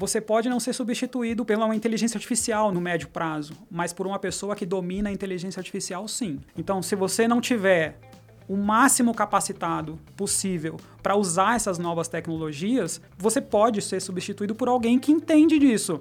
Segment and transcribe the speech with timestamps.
[0.00, 4.18] você pode não ser substituído pela uma inteligência artificial no médio prazo, mas por uma
[4.18, 6.40] pessoa que domina a inteligência artificial, sim.
[6.56, 7.98] Então, se você não tiver
[8.48, 14.98] o máximo capacitado possível para usar essas novas tecnologias, você pode ser substituído por alguém
[14.98, 16.00] que entende disso.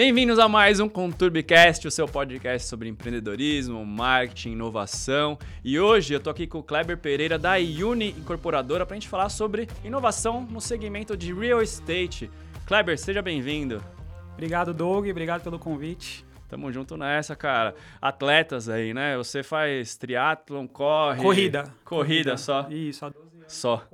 [0.00, 5.38] Bem-vindos a mais um Conturbicast, o seu podcast sobre empreendedorismo, marketing, inovação.
[5.62, 9.10] E hoje eu tô aqui com o Kleber Pereira da Uni Incorporadora para a gente
[9.10, 12.30] falar sobre inovação no segmento de real estate.
[12.64, 13.84] Kleber, seja bem-vindo.
[14.32, 16.24] Obrigado, Doug, obrigado pelo convite.
[16.48, 17.74] Tamo junto nessa, cara.
[18.00, 19.18] Atletas aí, né?
[19.18, 21.20] Você faz triatlon, corre.
[21.20, 21.64] Corrida.
[21.64, 22.36] Corrida, Corrida.
[22.38, 22.66] só.
[22.70, 23.52] Isso, há 12 anos.
[23.52, 23.86] Só.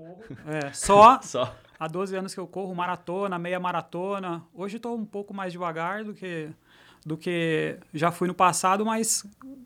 [0.47, 1.19] É, só.
[1.27, 1.53] só.
[1.79, 4.43] Há 12 anos que eu corro maratona, meia maratona.
[4.55, 6.49] Hoje estou um pouco mais devagar do que,
[7.05, 9.25] do que já fui no passado, mas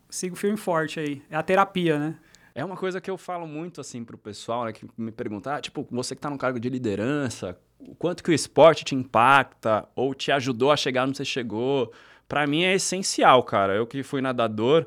[0.08, 1.22] sigo firme e forte aí.
[1.30, 2.16] É a terapia, né?
[2.54, 5.60] É uma coisa que eu falo muito assim pro pessoal, né, que me pergunta, ah,
[5.60, 9.88] tipo, você que tá no cargo de liderança, o quanto que o esporte te impacta
[9.94, 11.92] ou te ajudou a chegar onde você chegou?
[12.28, 13.74] Para mim é essencial, cara.
[13.74, 14.86] Eu que fui nadador,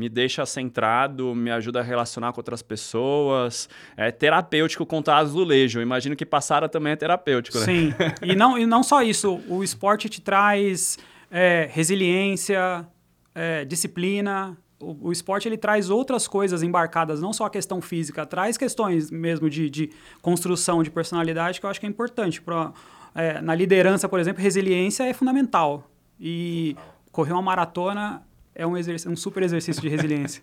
[0.00, 3.68] me deixa centrado, me ajuda a relacionar com outras pessoas.
[3.94, 5.78] É terapêutico contar azulejo.
[5.78, 7.64] Eu imagino que passara também é terapêutico, né?
[7.66, 7.94] Sim.
[8.24, 9.42] e, não, e não só isso.
[9.46, 10.98] O esporte te traz
[11.30, 12.88] é, resiliência,
[13.34, 14.56] é, disciplina.
[14.80, 19.10] O, o, esporte ele traz outras coisas embarcadas, não só a questão física, traz questões
[19.10, 19.90] mesmo de, de
[20.22, 22.40] construção de personalidade que eu acho que é importante.
[22.40, 22.72] Pra,
[23.14, 25.90] é, na liderança, por exemplo, resiliência é fundamental.
[26.18, 26.74] E
[27.12, 28.22] correr uma maratona
[28.60, 30.42] é um, um super exercício de resiliência.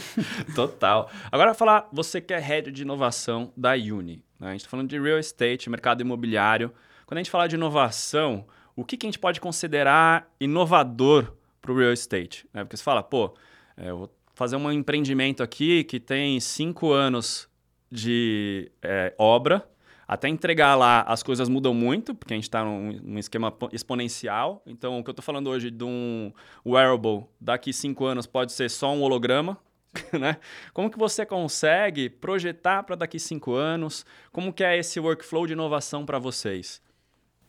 [0.54, 1.10] Total.
[1.32, 4.22] Agora, falar, você que é head de inovação da Uni.
[4.38, 4.48] Né?
[4.48, 6.70] A gente está falando de real estate, mercado imobiliário.
[7.06, 8.44] Quando a gente fala de inovação,
[8.76, 12.46] o que, que a gente pode considerar inovador para o real estate?
[12.52, 12.64] Né?
[12.64, 13.34] Porque você fala, pô,
[13.78, 17.48] é, eu vou fazer um empreendimento aqui que tem cinco anos
[17.90, 19.66] de é, obra,
[20.06, 24.62] até entregar lá, as coisas mudam muito, porque a gente está num, num, esquema exponencial.
[24.66, 26.32] Então, o que eu estou falando hoje de um
[26.64, 29.58] wearable, daqui cinco anos pode ser só um holograma,
[30.12, 30.36] né?
[30.72, 34.04] Como que você consegue projetar para daqui cinco anos?
[34.32, 36.82] Como que é esse workflow de inovação para vocês?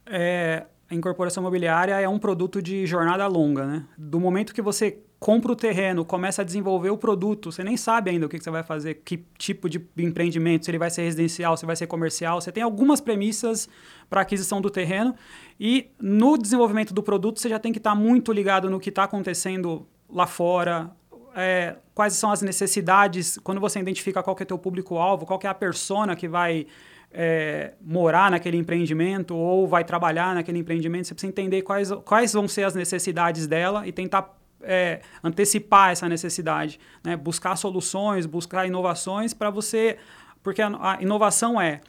[0.06, 3.85] É, a incorporação imobiliária é um produto de jornada longa, né?
[3.97, 8.12] Do momento que você compra o terreno, começa a desenvolver o produto, você nem sabe
[8.12, 11.58] ainda o que, você vai fazer, que tipo de empreendimento, se ele vai ser residencial,
[11.58, 12.40] se vai ser comercial.
[12.40, 13.68] Você tem algumas premissas
[14.08, 15.16] para aquisição do terreno
[15.59, 18.90] e no desenvolvimento do produto você já tem que estar tá muito ligado no que
[18.90, 20.91] está acontecendo lá fora,
[21.36, 25.47] é, quais são as necessidades, quando você identifica qual que é teu público-alvo, qual que
[25.47, 26.68] é a persona que vai
[27.12, 32.47] é, morar naquele empreendimento ou vai trabalhar naquele empreendimento, você precisa entender quais, quais vão
[32.47, 37.16] ser as necessidades dela e tentar é, antecipar essa necessidade, né?
[37.16, 39.98] buscar soluções, buscar inovações para você.
[40.44, 41.81] Porque a, a inovação é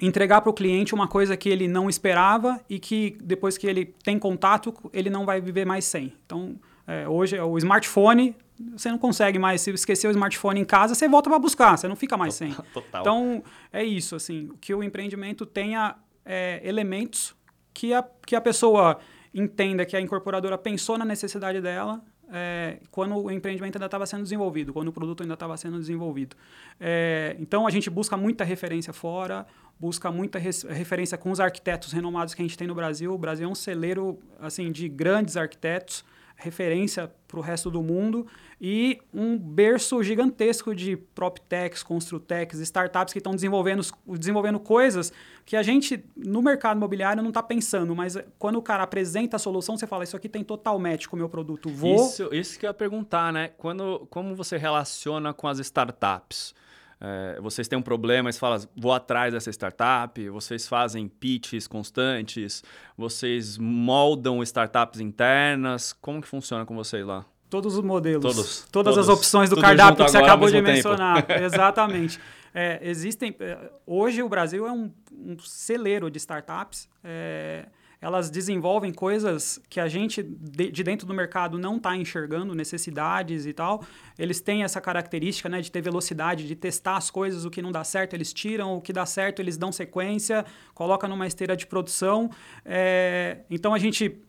[0.00, 3.86] entregar para o cliente uma coisa que ele não esperava e que depois que ele
[4.02, 6.12] tem contato, ele não vai viver mais sem.
[6.26, 8.36] Então, é, hoje, o smartphone,
[8.76, 9.60] você não consegue mais.
[9.60, 12.52] Se esquecer o smartphone em casa, você volta para buscar, você não fica mais sem.
[12.72, 13.00] Total.
[13.00, 13.42] Então,
[13.72, 14.16] é isso.
[14.16, 17.34] assim Que o empreendimento tenha é, elementos
[17.72, 18.98] que a, que a pessoa
[19.36, 22.02] entenda que a incorporadora pensou na necessidade dela
[22.32, 26.34] é, quando o empreendimento ainda estava sendo desenvolvido, quando o produto ainda estava sendo desenvolvido.
[26.80, 29.46] É, então a gente busca muita referência fora,
[29.78, 33.12] busca muita referência com os arquitetos renomados que a gente tem no Brasil.
[33.12, 36.04] O Brasil é um celeiro assim de grandes arquitetos
[36.36, 38.26] referência para o resto do mundo
[38.60, 45.12] e um berço gigantesco de PropTechs, Construtechs, startups que estão desenvolvendo, desenvolvendo coisas
[45.44, 49.38] que a gente, no mercado imobiliário, não está pensando, mas quando o cara apresenta a
[49.38, 51.96] solução, você fala, isso aqui tem total match com o meu produto, vou...
[51.96, 53.50] Isso, isso que eu ia perguntar, né?
[53.56, 56.54] Quando, como você relaciona com as startups?
[57.00, 62.64] É, vocês têm um problema, você fala, vou atrás dessa startup, vocês fazem pitches constantes,
[62.96, 67.24] vocês moldam startups internas, como que funciona com vocês lá?
[67.50, 71.24] Todos os modelos, todos, todas todos, as opções do cardápio que você acabou de mencionar.
[71.42, 72.18] Exatamente.
[72.52, 73.36] É, existem.
[73.38, 76.88] É, hoje o Brasil é um, um celeiro de startups.
[77.04, 77.66] É,
[78.00, 83.46] elas desenvolvem coisas que a gente de, de dentro do mercado não está enxergando, necessidades
[83.46, 83.84] e tal.
[84.18, 87.72] Eles têm essa característica né, de ter velocidade, de testar as coisas, o que não
[87.72, 90.44] dá certo, eles tiram, o que dá certo, eles dão sequência,
[90.74, 92.30] colocam numa esteira de produção.
[92.64, 94.20] É, então a gente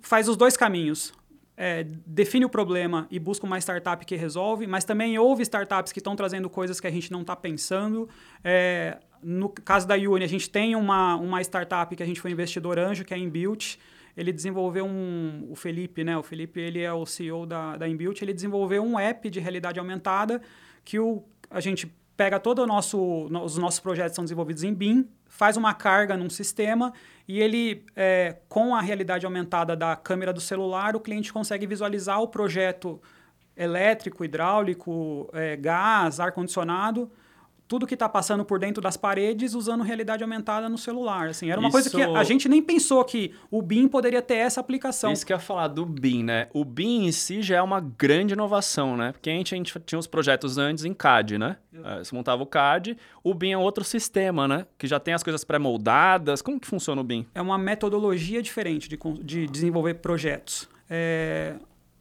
[0.00, 1.12] faz os dois caminhos.
[1.60, 5.98] É, define o problema e busca uma startup que resolve, mas também houve startups que
[5.98, 8.08] estão trazendo coisas que a gente não está pensando.
[8.44, 12.30] É, no caso da Uni, a gente tem uma, uma startup que a gente foi
[12.30, 13.76] investidor anjo, que é a Inbuilt.
[14.16, 15.46] Ele desenvolveu um...
[15.50, 16.16] O Felipe, né?
[16.16, 18.20] O Felipe, ele é o CEO da, da Inbuilt.
[18.22, 20.40] Ele desenvolveu um app de realidade aumentada
[20.84, 25.08] que o, a gente pega todo o nosso, os nossos projetos são desenvolvidos em BIM,
[25.28, 26.92] faz uma carga num sistema
[27.28, 32.20] e ele, é, com a realidade aumentada da câmera do celular, o cliente consegue visualizar
[32.20, 33.00] o projeto
[33.56, 37.08] elétrico, hidráulico, é, gás, ar-condicionado,
[37.68, 41.28] tudo que está passando por dentro das paredes usando realidade aumentada no celular.
[41.28, 41.72] Assim, era uma Isso...
[41.72, 45.12] coisa que a gente nem pensou que o BIM poderia ter essa aplicação.
[45.12, 46.48] Isso que eu ia falar do BIM, né?
[46.54, 49.12] O BIM em si já é uma grande inovação, né?
[49.12, 51.58] Porque a gente, a gente tinha os projetos antes em CAD, né?
[51.84, 54.66] É, você montava o CAD, o BIM é outro sistema, né?
[54.78, 56.40] Que já tem as coisas pré-moldadas.
[56.40, 57.26] Como que funciona o BIM?
[57.34, 60.68] É uma metodologia diferente de, de desenvolver projetos.
[60.88, 61.56] É,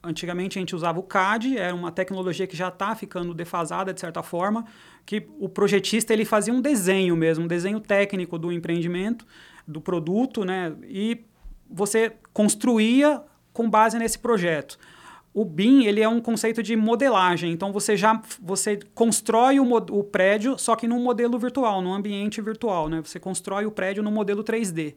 [0.08, 4.00] Antigamente a gente usava o CAD, era uma tecnologia que já está ficando defasada de
[4.00, 4.66] certa forma,
[5.06, 9.28] que o projetista ele fazia um desenho mesmo, um desenho técnico do empreendimento,
[9.68, 10.74] do produto, né?
[10.88, 11.26] E
[11.70, 13.22] você construía
[13.52, 14.80] com base nesse projeto.
[15.34, 20.04] O BIM ele é um conceito de modelagem, então você já você constrói o, o
[20.06, 23.02] prédio, só que num modelo virtual, num ambiente virtual, né?
[23.04, 24.96] Você constrói o prédio no modelo 3D.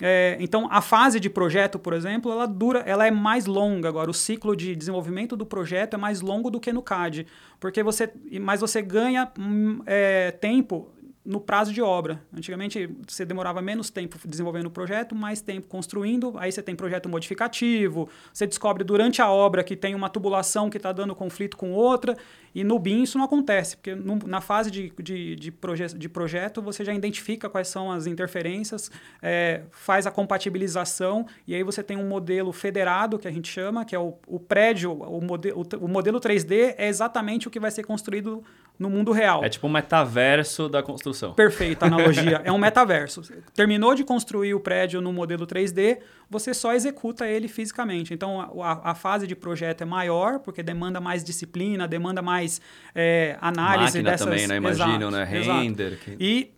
[0.00, 4.10] É, então, a fase de projeto, por exemplo, ela dura, ela é mais longa agora.
[4.10, 7.26] O ciclo de desenvolvimento do projeto é mais longo do que no CAD,
[7.58, 10.88] porque você, mas você ganha hum, é, tempo
[11.28, 12.22] no prazo de obra.
[12.34, 16.32] Antigamente você demorava menos tempo desenvolvendo o projeto, mais tempo construindo.
[16.38, 20.78] Aí você tem projeto modificativo, você descobre durante a obra que tem uma tubulação que
[20.78, 22.16] está dando conflito com outra.
[22.54, 26.08] E no BIM isso não acontece, porque no, na fase de, de, de, proje de
[26.08, 28.90] projeto você já identifica quais são as interferências,
[29.20, 33.84] é, faz a compatibilização e aí você tem um modelo federado, que a gente chama,
[33.84, 37.60] que é o, o prédio, o, mode o, o modelo 3D é exatamente o que
[37.60, 38.42] vai ser construído
[38.78, 39.44] no mundo real.
[39.44, 41.17] É tipo um metaverso da construção.
[41.34, 42.40] Perfeita analogia.
[42.44, 43.22] é um metaverso.
[43.54, 45.98] Terminou de construir o prédio no modelo 3D,
[46.30, 48.14] você só executa ele fisicamente.
[48.14, 52.60] Então, a, a fase de projeto é maior, porque demanda mais disciplina, demanda mais
[52.94, 54.26] é, análise Máquina dessas...
[54.26, 54.56] também, né?
[54.56, 55.24] Imagino, né?
[55.24, 55.98] Render.
[55.98, 56.16] Que...
[56.20, 56.52] E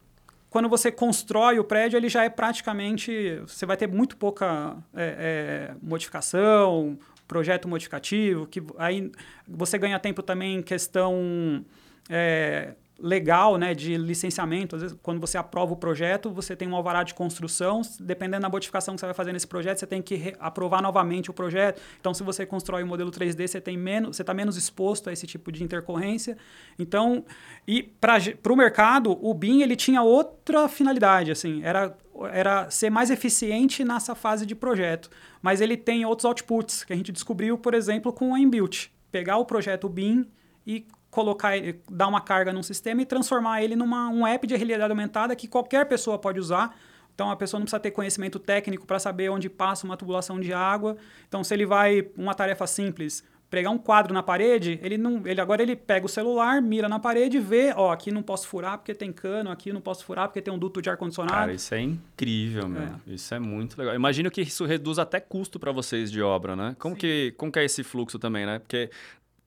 [0.48, 3.40] quando você constrói o prédio, ele já é praticamente...
[3.46, 6.98] Você vai ter muito pouca é, é, modificação,
[7.30, 9.12] projeto modificativo, que aí
[9.46, 11.64] você ganha tempo também em questão
[12.08, 14.76] é, legal né, de licenciamento.
[14.76, 17.80] Às vezes, quando você aprova o projeto, você tem um alvará de construção.
[17.98, 21.32] Dependendo da modificação que você vai fazer nesse projeto, você tem que aprovar novamente o
[21.32, 21.80] projeto.
[21.98, 25.12] Então, se você constrói um modelo 3D, você tem menos, você está menos exposto a
[25.12, 26.36] esse tipo de intercorrência.
[26.78, 27.24] Então,
[27.66, 31.96] e para o mercado, o BIM ele tinha outra finalidade, assim, era
[32.32, 35.08] era ser mais eficiente nessa fase de projeto.
[35.40, 38.88] Mas ele tem outros outputs que a gente descobriu, por exemplo, com o Inbuilt.
[39.10, 40.26] Pegar o projeto BIM
[40.66, 41.52] e colocar,
[41.90, 45.48] dar uma carga num sistema e transformar ele numa um app de realidade aumentada que
[45.48, 46.76] qualquer pessoa pode usar.
[47.14, 50.52] Então a pessoa não precisa ter conhecimento técnico para saber onde passa uma tubulação de
[50.52, 50.96] água.
[51.28, 55.40] Então se ele vai uma tarefa simples, pregar um quadro na parede, ele não, ele
[55.40, 58.78] agora ele pega o celular, mira na parede e vê, ó, aqui não posso furar
[58.78, 61.34] porque tem cano, aqui não posso furar porque tem um duto de ar condicionado.
[61.34, 62.82] Cara, isso é incrível, meu.
[62.82, 62.92] É.
[63.08, 63.94] Isso é muito legal.
[63.94, 66.76] Imagino que isso reduz até custo para vocês de obra, né?
[66.78, 68.60] Como que como que é esse fluxo também, né?
[68.60, 68.88] Porque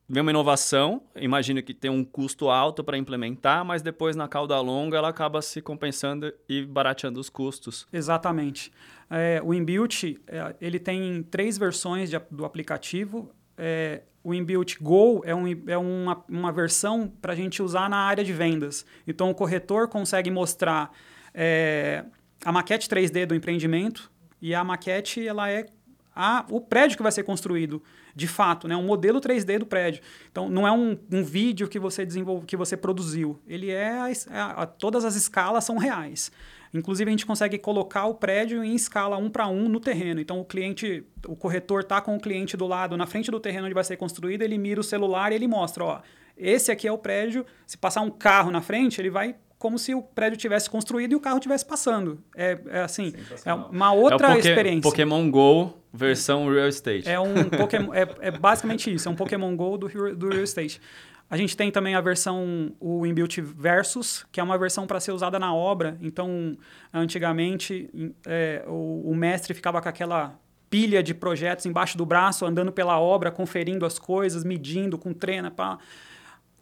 [0.07, 4.59] vem uma inovação, imagino que tem um custo alto para implementar, mas depois na cauda
[4.59, 7.87] longa ela acaba se compensando e barateando os custos.
[7.91, 8.71] Exatamente.
[9.09, 13.31] É, o Inbuilt é, ele tem três versões de, do aplicativo.
[13.57, 17.97] É, o Inbuilt Go é, um, é uma, uma versão para a gente usar na
[17.97, 18.85] área de vendas.
[19.07, 20.91] Então o corretor consegue mostrar
[21.33, 22.05] é,
[22.43, 25.65] a maquete 3D do empreendimento e a maquete ela é
[26.15, 27.81] a, o prédio que vai ser construído
[28.15, 28.75] de fato, né?
[28.75, 30.01] um modelo 3D do prédio.
[30.31, 33.39] Então, não é um, um vídeo que você desenvolve, que você produziu.
[33.47, 36.31] Ele é, é a, todas as escalas são reais.
[36.73, 40.19] Inclusive, a gente consegue colocar o prédio em escala um para um no terreno.
[40.19, 43.65] Então, o cliente, o corretor está com o cliente do lado, na frente do terreno
[43.65, 46.01] onde vai ser construído, ele mira o celular e ele mostra, ó,
[46.35, 47.45] esse aqui é o prédio.
[47.65, 51.15] Se passar um carro na frente, ele vai como se o prédio tivesse construído e
[51.15, 52.21] o carro tivesse passando.
[52.35, 53.13] É, é assim,
[53.45, 54.81] é uma outra é Poké experiência.
[54.81, 57.07] Pokémon Go versão Real Estate.
[57.07, 60.81] É um Pokémon, é, é, basicamente isso, é um Pokémon Go do, do Real Estate.
[61.29, 65.13] A gente tem também a versão, o Inbuilt Versus, que é uma versão para ser
[65.13, 65.97] usada na obra.
[66.01, 66.57] Então,
[66.93, 67.89] antigamente,
[68.27, 70.37] é, o, o mestre ficava com aquela
[70.69, 75.49] pilha de projetos embaixo do braço, andando pela obra, conferindo as coisas, medindo com treina,
[75.49, 75.79] pá.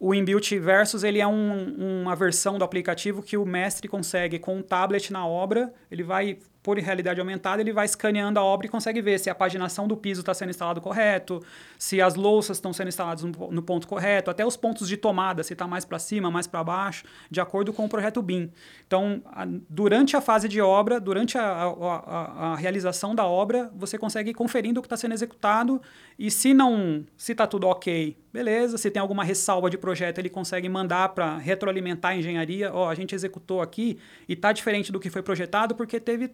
[0.04, 4.56] O Inbuilt Versus ele é um, uma versão do aplicativo que o mestre consegue, com
[4.56, 8.70] um tablet na obra, ele vai por realidade aumentada, ele vai escaneando a obra e
[8.70, 11.44] consegue ver se a paginação do piso está sendo instalado correto,
[11.76, 15.54] se as louças estão sendo instaladas no, ponto correto, até os pontos de tomada, se
[15.54, 18.50] está mais para cima, mais para baixo, de acordo com o projeto BIM.
[18.86, 23.98] Então, a, durante a fase de obra, durante a, a, a, realização da obra, você
[23.98, 25.82] consegue ir conferindo o que está sendo executado
[26.16, 28.78] e se não, se está tudo ok, beleza.
[28.78, 32.72] Se tem alguma ressalva de projeto, ele consegue mandar para retroalimentar a engenharia.
[32.72, 36.30] Ó, oh, a gente executou aqui e está diferente do que foi projetado porque teve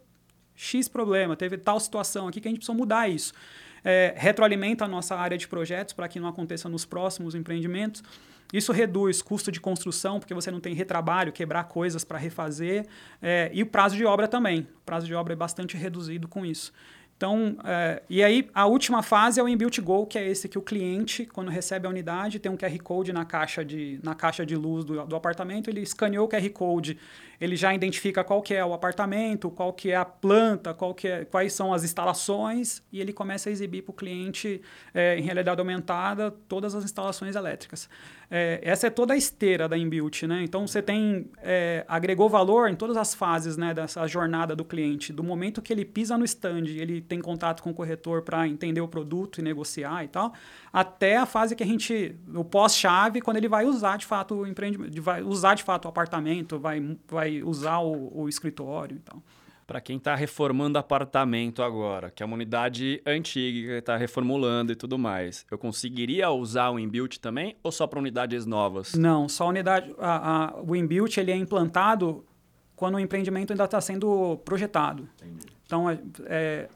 [0.60, 3.32] X problema, teve tal situação aqui que a gente precisa mudar isso.
[3.84, 8.02] É, retroalimenta a nossa área de projetos para que não aconteça nos próximos empreendimentos.
[8.52, 12.86] Isso reduz custo de construção, porque você não tem retrabalho, quebrar coisas para refazer,
[13.22, 14.62] é, e o prazo de obra também.
[14.62, 16.72] O prazo de obra é bastante reduzido com isso.
[17.18, 20.56] Então, é, e aí a última fase é o inbuilt goal, que é esse que
[20.56, 24.46] o cliente, quando recebe a unidade, tem um QR Code na caixa de, na caixa
[24.46, 26.96] de luz do, do apartamento, ele escaneou o QR Code,
[27.40, 31.08] ele já identifica qual que é o apartamento, qual que é a planta, qual que
[31.08, 34.62] é, quais são as instalações, e ele começa a exibir para o cliente,
[34.94, 37.88] é, em realidade aumentada, todas as instalações elétricas.
[38.30, 40.42] É, essa é toda a esteira da Inbuilt, né?
[40.42, 45.14] Então você tem é, agregou valor em todas as fases né, dessa jornada do cliente,
[45.14, 48.82] do momento que ele pisa no stand, ele tem contato com o corretor para entender
[48.82, 50.34] o produto e negociar e tal,
[50.70, 54.46] até a fase que a gente o pós-chave, quando ele vai usar de fato o
[54.46, 59.22] empreendimento, vai usar de fato o apartamento, vai, vai usar o, o escritório e tal
[59.68, 64.74] para quem está reformando apartamento agora, que é uma unidade antiga que está reformulando e
[64.74, 68.94] tudo mais, eu conseguiria usar o inbuilt também ou só para unidades novas?
[68.94, 69.94] Não, só unidade.
[69.98, 72.24] A, a, o inbuilt ele é implantado
[72.74, 75.06] quando o empreendimento ainda está sendo projetado.
[75.20, 75.46] Entendi.
[75.66, 76.68] Então, é, é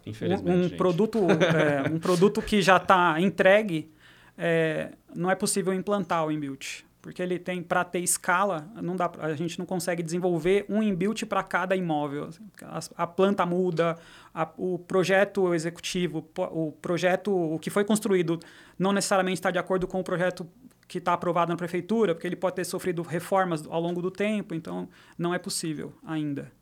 [0.45, 3.91] um, um produto, é, um produto que já está entregue,
[4.37, 9.11] é, não é possível implantar o inbuilt porque ele tem para ter escala, não dá,
[9.19, 12.31] a gente não consegue desenvolver um inbuilt para cada imóvel.
[12.63, 13.99] A, a planta muda,
[14.33, 18.39] a, o projeto executivo, o projeto, o que foi construído,
[18.79, 20.49] não necessariamente está de acordo com o projeto
[20.87, 24.55] que está aprovado na prefeitura, porque ele pode ter sofrido reformas ao longo do tempo,
[24.55, 26.53] então não é possível ainda.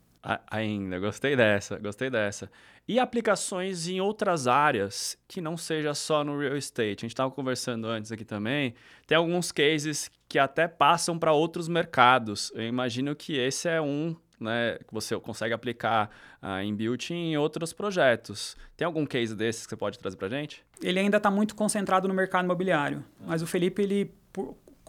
[0.50, 2.50] Ainda, gostei dessa, gostei dessa.
[2.87, 7.05] E aplicações em outras áreas que não seja só no real estate.
[7.05, 8.75] A gente estava conversando antes aqui também.
[9.07, 12.53] Tem alguns cases que até passam para outros mercados.
[12.55, 16.11] Eu imagino que esse é um né, que você consegue aplicar
[16.43, 18.57] uh, em built em outros projetos.
[18.77, 20.65] Tem algum case desses que você pode trazer para gente?
[20.83, 24.15] Ele ainda está muito concentrado no mercado imobiliário, mas o Felipe, ele,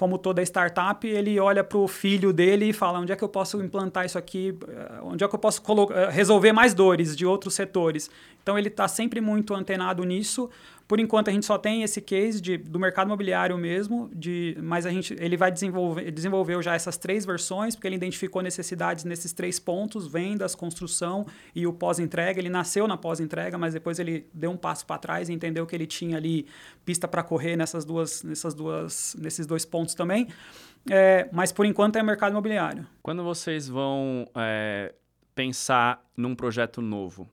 [0.01, 3.29] como toda startup, ele olha para o filho dele e fala onde é que eu
[3.29, 5.61] posso implantar isso aqui, eh, onde é que eu posso
[5.93, 8.09] eh, resolver mais dores de outros setores.
[8.41, 10.49] Então ele está sempre muito antenado nisso.
[10.91, 14.85] Por enquanto a gente só tem esse case de, do mercado imobiliário mesmo, de, mas
[14.85, 19.31] a gente, ele vai desenvolver, desenvolveu já essas três versões, porque ele identificou necessidades nesses
[19.31, 22.41] três pontos, vendas, construção e o pós-entrega.
[22.41, 25.73] Ele nasceu na pós-entrega, mas depois ele deu um passo para trás e entendeu que
[25.73, 26.45] ele tinha ali
[26.83, 30.27] pista para correr nessas duas, nessas duas, nesses dois pontos também.
[30.89, 32.85] É, mas por enquanto é mercado imobiliário.
[33.01, 34.93] Quando vocês vão é,
[35.33, 37.29] pensar num projeto novo,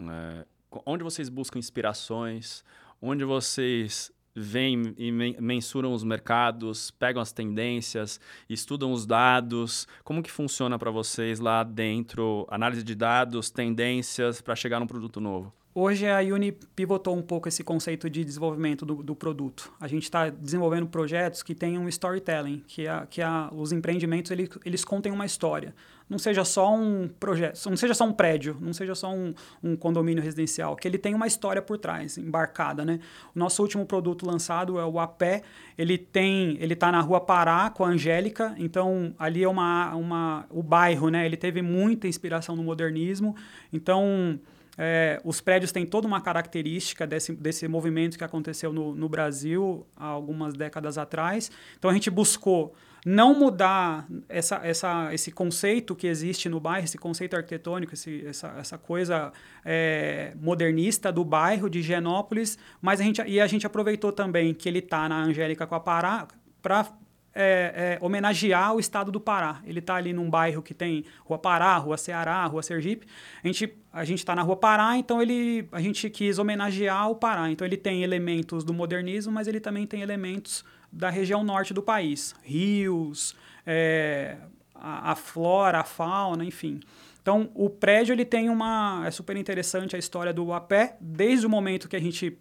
[0.00, 0.46] é,
[0.86, 2.62] onde vocês buscam inspirações?
[3.00, 9.86] Onde vocês veem e mensuram os mercados, pegam as tendências, estudam os dados.
[10.04, 12.46] Como que funciona para vocês lá dentro?
[12.50, 15.52] Análise de dados, tendências para chegar num produto novo?
[15.72, 19.72] Hoje a Uni pivotou um pouco esse conceito de desenvolvimento do, do produto.
[19.78, 24.48] A gente está desenvolvendo projetos que tenham storytelling, que, a, que a, os empreendimentos eles,
[24.64, 25.72] eles contem uma história.
[26.08, 29.76] Não seja só um projeto, não seja só um prédio, não seja só um, um
[29.76, 32.98] condomínio residencial, que ele tem uma história por trás, embarcada, né?
[33.32, 35.42] O nosso último produto lançado é o Apé.
[35.78, 38.56] Ele tem, ele está na Rua Pará com a Angélica.
[38.58, 41.24] Então ali é uma, uma, o bairro, né?
[41.24, 43.36] Ele teve muita inspiração no modernismo.
[43.72, 44.36] Então
[44.82, 49.86] é, os prédios têm toda uma característica desse, desse movimento que aconteceu no, no Brasil
[49.94, 51.50] há algumas décadas atrás.
[51.78, 56.96] Então a gente buscou não mudar essa, essa, esse conceito que existe no bairro, esse
[56.96, 59.30] conceito arquitetônico, esse, essa, essa coisa
[59.62, 64.66] é, modernista do bairro de Genópolis, mas a gente, e a gente aproveitou também que
[64.66, 66.26] ele está na Angélica com a Pará
[66.62, 66.90] para
[67.34, 69.60] é, é, homenagear o estado do Pará.
[69.64, 73.06] Ele está ali num bairro que tem Rua Pará, Rua Ceará, Rua Sergipe.
[73.42, 77.14] A gente a gente está na Rua Pará, então ele a gente quis homenagear o
[77.14, 77.50] Pará.
[77.50, 81.82] Então ele tem elementos do modernismo, mas ele também tem elementos da região norte do
[81.82, 84.36] país, rios, é,
[84.74, 86.80] a, a flora, a fauna, enfim.
[87.22, 91.50] Então o prédio ele tem uma é super interessante a história do Apé desde o
[91.50, 92.38] momento que a gente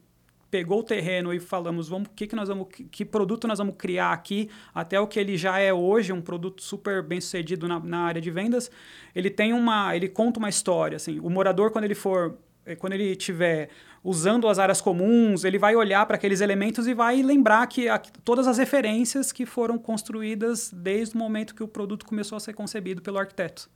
[0.49, 4.11] pegou o terreno e falamos, vamos, que, que nós vamos, que produto nós vamos criar
[4.11, 7.99] aqui, até o que ele já é hoje, um produto super bem sucedido na, na
[7.99, 8.71] área de vendas,
[9.15, 12.93] ele tem uma, ele conta uma história, assim, o morador quando ele for, eh, quando
[12.93, 13.69] ele tiver
[14.03, 17.99] usando as áreas comuns, ele vai olhar para aqueles elementos e vai lembrar que a,
[17.99, 22.53] todas as referências que foram construídas desde o momento que o produto começou a ser
[22.53, 23.69] concebido pelo arquiteto.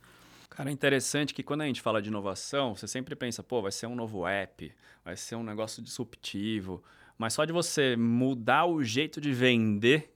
[0.54, 3.72] Cara, é interessante que quando a gente fala de inovação, você sempre pensa, pô, vai
[3.72, 4.72] ser um novo app,
[5.04, 6.80] vai ser um negócio disruptivo.
[7.18, 10.14] Mas só de você mudar o jeito de vender,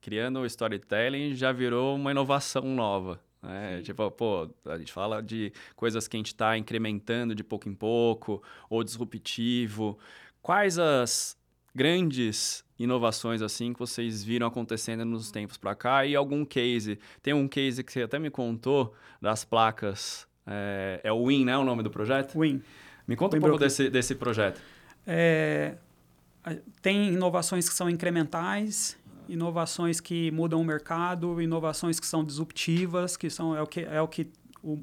[0.00, 3.20] criando o storytelling, já virou uma inovação nova.
[3.42, 3.82] Né?
[3.82, 7.74] Tipo, pô, a gente fala de coisas que a gente está incrementando de pouco em
[7.74, 9.98] pouco, ou disruptivo.
[10.40, 11.36] Quais as
[11.74, 16.98] grandes inovações assim que vocês viram acontecendo nos tempos para cá e algum case?
[17.22, 20.26] Tem um case que você até me contou das placas.
[20.46, 21.56] É, é o Win, né?
[21.56, 22.38] O nome do projeto?
[22.38, 22.62] Win.
[23.06, 24.60] Me conta Win um pouco desse, desse projeto.
[25.06, 25.76] É,
[26.82, 28.96] tem inovações que são incrementais,
[29.28, 34.00] inovações que mudam o mercado, inovações que são disruptivas, que são é o que é
[34.00, 34.28] o que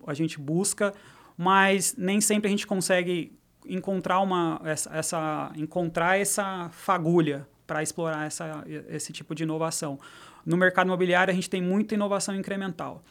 [0.06, 0.94] a gente busca,
[1.38, 3.37] mas nem sempre a gente consegue
[3.70, 10.00] encontrar uma essa, essa encontrar essa fagulha para explorar essa, esse tipo de inovação.
[10.46, 13.04] No mercado imobiliário, a gente tem muita inovação incremental.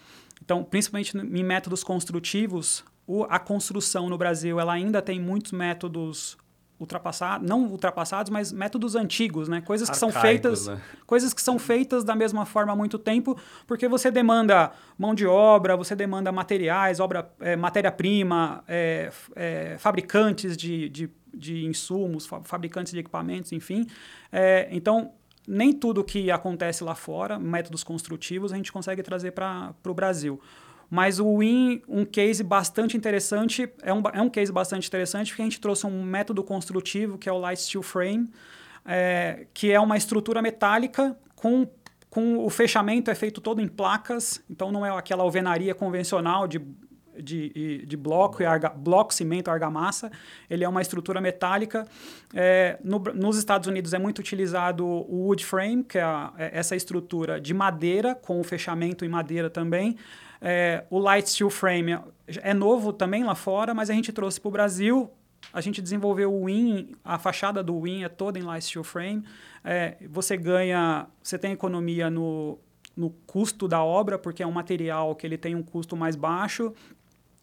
[0.43, 6.39] Então, principalmente em métodos construtivos, o, a construção no Brasil ela ainda tem muitos métodos
[6.79, 9.61] ultrapassados, não ultrapassados, mas métodos antigos, né?
[9.61, 10.81] Coisas que Arcaicos, são feitas, né?
[11.07, 15.27] coisas que são feitas da mesma forma há muito tempo, porque você demanda mão de
[15.27, 22.93] obra, você demanda materiais, obra, é, matéria-prima, é, é, fabricantes de, de, de, insumos, fabricantes
[22.93, 23.87] de equipamentos, enfim.
[24.71, 25.13] Então
[25.47, 30.41] nem tudo que acontece lá fora, métodos construtivos, a gente consegue trazer para o Brasil.
[30.91, 35.43] Mas o Win, um case bastante interessante, é um, é um case bastante interessante porque
[35.43, 38.31] a gente trouxe um método construtivo que é o Light Steel Frame,
[38.85, 41.67] é, que é uma estrutura metálica com,
[42.09, 46.61] com o fechamento é feito todo em placas, então não é aquela alvenaria convencional de
[47.21, 50.11] de, de bloco, e arga, bloco, cimento, argamassa.
[50.49, 51.87] Ele é uma estrutura metálica.
[52.35, 56.51] É, no, nos Estados Unidos é muito utilizado o wood frame, que é, a, é
[56.59, 59.97] essa estrutura de madeira, com o fechamento em madeira também.
[60.41, 64.49] É, o Light Steel Frame é novo também lá fora, mas a gente trouxe para
[64.49, 65.11] o Brasil.
[65.53, 69.25] A gente desenvolveu o Win, a fachada do Win é toda em Light Steel Frame.
[69.65, 72.59] É, você ganha, você tem economia no,
[72.97, 76.73] no custo da obra, porque é um material que ele tem um custo mais baixo.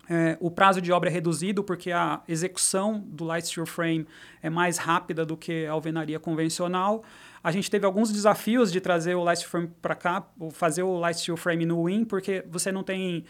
[0.10, 4.05] É, o prazo de obra é reduzido porque a execução do Light Steel Frame
[4.42, 7.03] é mais rápida do que a alvenaria convencional.
[7.42, 10.98] A gente teve alguns desafios de trazer o Light Steel Frame para cá, fazer o
[10.98, 13.25] Light Steel Frame no Win, porque você não tem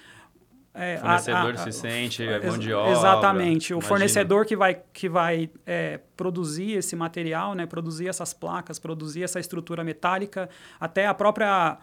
[0.73, 2.91] é, fornecedor a, a, sente, a, mão de obra.
[2.91, 3.73] Exatamente.
[3.73, 3.87] O imagina.
[3.87, 9.39] fornecedor que vai, que vai é, produzir esse material, né, produzir essas placas, produzir essa
[9.39, 11.77] estrutura metálica, até a própria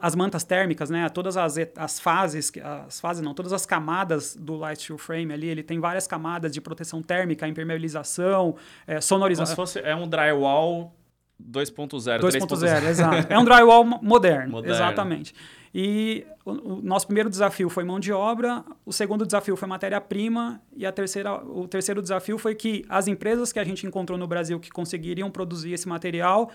[0.00, 1.08] as mantas térmicas, né?
[1.08, 5.48] Todas as, as fases, as fases não, todas as camadas do Light Steel Frame ali,
[5.48, 9.54] ele tem várias camadas de proteção térmica, impermeabilização, é, sonorização.
[9.56, 10.94] Como se fosse é um drywall
[11.42, 13.32] 2.0, 2.0, exato.
[13.32, 14.74] É um drywall moderno, moderno.
[14.74, 15.34] exatamente.
[15.72, 20.60] E o, o, nosso primeiro desafio foi mão de obra, o segundo desafio foi matéria-prima
[20.74, 24.26] e a terceira, o terceiro desafio foi que as empresas que a gente encontrou no
[24.26, 26.50] Brasil que conseguiriam produzir esse material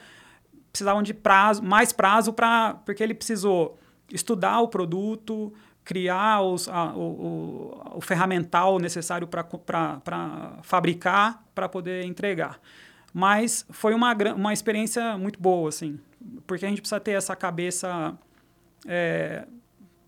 [0.74, 3.78] precisavam de prazo, mais prazo para porque ele precisou
[4.12, 9.46] estudar o produto, criar os, a, o, o, o, ferramental necessário para
[10.64, 12.60] fabricar, para poder entregar.
[13.14, 16.00] Mas foi uma, uma experiência muito boa, assim,
[16.48, 18.18] porque a gente precisa ter essa cabeça,
[18.88, 19.46] é,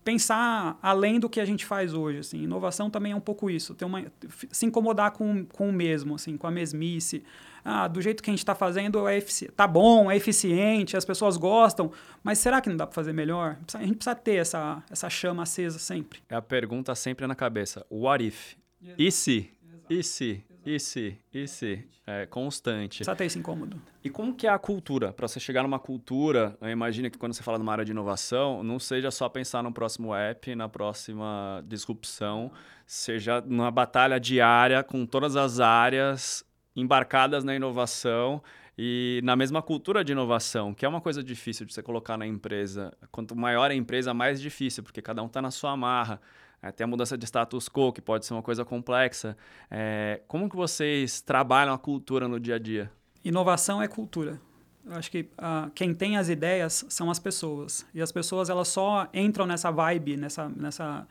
[0.02, 2.18] pensar além do que a gente faz hoje.
[2.18, 2.42] Assim.
[2.42, 4.04] Inovação também é um pouco isso, ter uma,
[4.50, 7.22] se incomodar com, com o mesmo, assim, com a mesmice
[7.68, 9.20] ah, do jeito que a gente está fazendo é
[9.56, 11.90] tá bom, é eficiente, as pessoas gostam,
[12.22, 13.58] mas será que não dá para fazer melhor?
[13.74, 16.20] A gente precisa ter essa, essa chama acesa sempre.
[16.28, 17.84] É a pergunta sempre na cabeça.
[17.90, 18.54] What if?
[18.96, 19.50] E se?
[19.90, 20.44] E se?
[20.64, 21.18] E se?
[21.34, 21.84] E se?
[22.06, 22.98] É constante.
[22.98, 23.82] Precisa ter esse incômodo.
[24.04, 25.12] E como que é a cultura?
[25.12, 28.62] Para você chegar numa cultura, eu imagino que quando você fala numa área de inovação,
[28.62, 32.52] não seja só pensar no próximo app, na próxima disrupção,
[32.86, 36.45] seja numa batalha diária com todas as áreas
[36.76, 38.42] embarcadas na inovação
[38.78, 42.26] e na mesma cultura de inovação, que é uma coisa difícil de você colocar na
[42.26, 42.92] empresa.
[43.10, 46.20] Quanto maior a empresa, mais difícil, porque cada um está na sua amarra.
[46.62, 49.36] É, tem a mudança de status quo, que pode ser uma coisa complexa.
[49.70, 52.90] É, como que vocês trabalham a cultura no dia a dia?
[53.24, 54.40] Inovação é cultura.
[54.84, 57.84] Eu acho que uh, quem tem as ideias são as pessoas.
[57.92, 61.06] E as pessoas elas só entram nessa vibe, nessa, nessa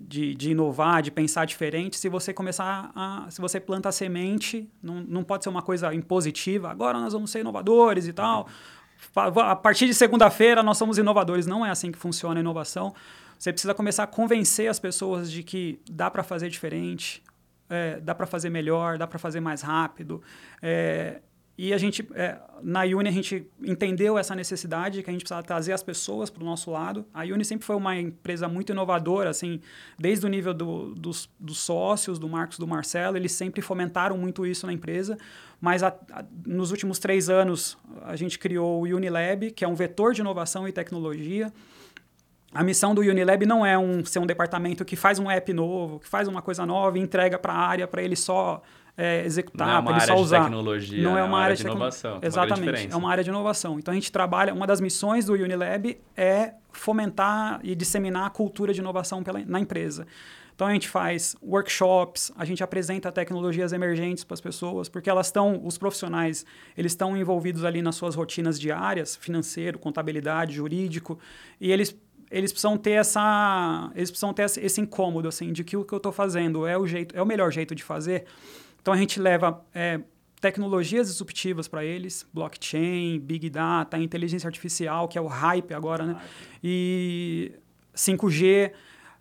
[0.00, 3.26] de, de, inovar, de pensar diferente, se você começar a.
[3.30, 7.30] Se você planta a semente, não, não pode ser uma coisa impositiva, agora nós vamos
[7.30, 8.48] ser inovadores e tal.
[9.16, 11.46] A partir de segunda-feira nós somos inovadores.
[11.46, 12.94] Não é assim que funciona a inovação.
[13.38, 17.22] Você precisa começar a convencer as pessoas de que dá para fazer diferente,
[17.70, 20.22] é, dá para fazer melhor, dá para fazer mais rápido.
[20.60, 21.22] É,
[21.62, 25.42] e a gente, é, na Uni, a gente entendeu essa necessidade que a gente precisava
[25.42, 27.04] trazer as pessoas para o nosso lado.
[27.12, 29.60] A Uni sempre foi uma empresa muito inovadora, assim,
[29.98, 34.46] desde o nível do, dos, dos, sócios, do Marcos do Marcelo, eles sempre fomentaram muito
[34.46, 35.18] isso na empresa.
[35.60, 39.74] Mas a, a, nos últimos três anos, a gente criou o Unilab, que é um
[39.74, 41.52] vetor de inovação e tecnologia.
[42.52, 46.00] A missão do Unilab não é um, ser um departamento que faz um app novo,
[46.00, 48.60] que faz uma coisa nova e entrega para a área para ele só
[48.96, 50.42] é, executar, para ele só usar.
[50.42, 52.18] Tecnologia, não é uma, área, de inovação.
[52.20, 53.78] Exatamente, é uma área de inovação.
[53.78, 58.74] Então a gente trabalha, uma das missões do Unilab é fomentar e disseminar a cultura
[58.74, 60.06] de inovação pela, na empresa.
[60.54, 65.28] Então a gente faz workshops, a gente apresenta tecnologias emergentes para as pessoas, porque elas
[65.28, 66.44] estão, os profissionais,
[66.76, 71.18] eles estão envolvidos ali nas suas rotinas diárias, financeiro, contabilidade, jurídico,
[71.58, 71.96] e eles
[72.30, 75.98] eles precisam ter essa eles precisam ter esse incômodo assim de que o que eu
[75.98, 78.26] estou fazendo é o jeito é o melhor jeito de fazer
[78.80, 80.00] então a gente leva é,
[80.40, 86.20] tecnologias disruptivas para eles, blockchain, big data, inteligência artificial, que é o hype agora, né?
[86.64, 87.52] E
[87.94, 88.72] 5G.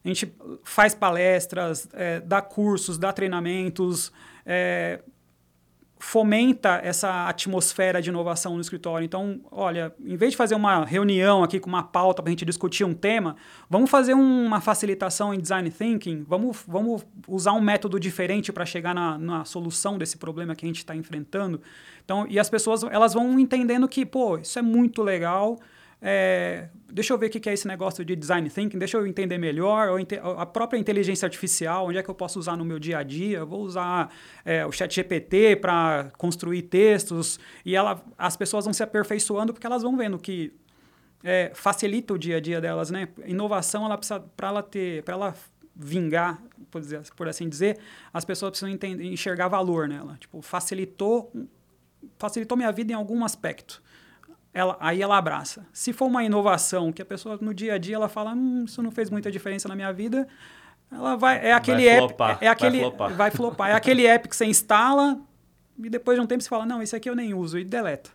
[0.03, 4.13] A gente faz palestras, é, dá cursos, dá treinamentos,
[4.45, 5.01] é,
[6.01, 9.03] fomenta essa atmosfera de inovação no escritório.
[9.03, 12.45] Então, olha, em vez de fazer uma reunião aqui com uma pauta para a gente
[12.45, 13.35] discutir um tema,
[13.69, 18.95] vamos fazer uma facilitação em design thinking, vamos, vamos usar um método diferente para chegar
[18.95, 21.61] na, na solução desse problema que a gente está enfrentando.
[22.05, 25.59] Então, e as pessoas elas vão entendendo que, pô, isso é muito legal,
[26.01, 29.37] é, deixa eu ver o que é esse negócio de design thinking, deixa eu entender
[29.37, 29.89] melhor,
[30.37, 33.39] a própria inteligência artificial, onde é que eu posso usar no meu dia a dia,
[33.39, 34.09] eu vou usar
[34.45, 39.67] é, o chat GPT para construir textos, e ela, as pessoas vão se aperfeiçoando porque
[39.67, 40.53] elas vão vendo que
[41.21, 43.09] é, facilita o dia a dia delas, né?
[43.25, 45.35] Inovação, ela precisa, para ela ter, para ela
[45.75, 47.77] vingar, por, dizer, por assim dizer,
[48.13, 50.15] as pessoas precisam entender, enxergar valor nela.
[50.17, 51.29] Tipo, facilitou,
[52.17, 53.81] facilitou minha vida em algum aspecto
[54.53, 55.65] ela, aí ela abraça.
[55.71, 58.81] Se for uma inovação que a pessoa no dia a dia ela fala, hum, isso
[58.81, 60.27] não fez muita diferença na minha vida,
[60.91, 63.13] ela vai é aquele vai app, flopar, é, é aquele vai flopar.
[63.13, 65.19] vai flopar, é aquele app que você instala
[65.77, 68.11] e depois de um tempo você fala, não, esse aqui eu nem uso e deleta.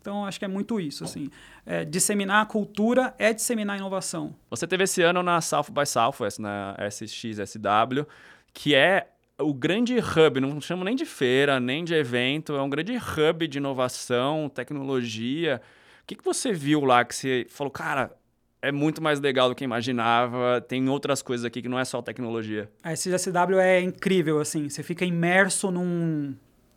[0.00, 1.28] Então, acho que é muito isso, assim.
[1.64, 4.36] É, disseminar a cultura é disseminar a inovação.
[4.48, 8.06] Você teve esse ano na South by Southwest, na SXSW,
[8.54, 12.70] que é o grande hub, não chamo nem de feira, nem de evento, é um
[12.70, 15.60] grande hub de inovação, tecnologia.
[16.02, 18.16] O que, que você viu lá que você falou, cara,
[18.62, 22.00] é muito mais legal do que imaginava, tem outras coisas aqui que não é só
[22.00, 22.70] tecnologia?
[22.82, 26.34] A SGSW é incrível, assim, você fica imerso num,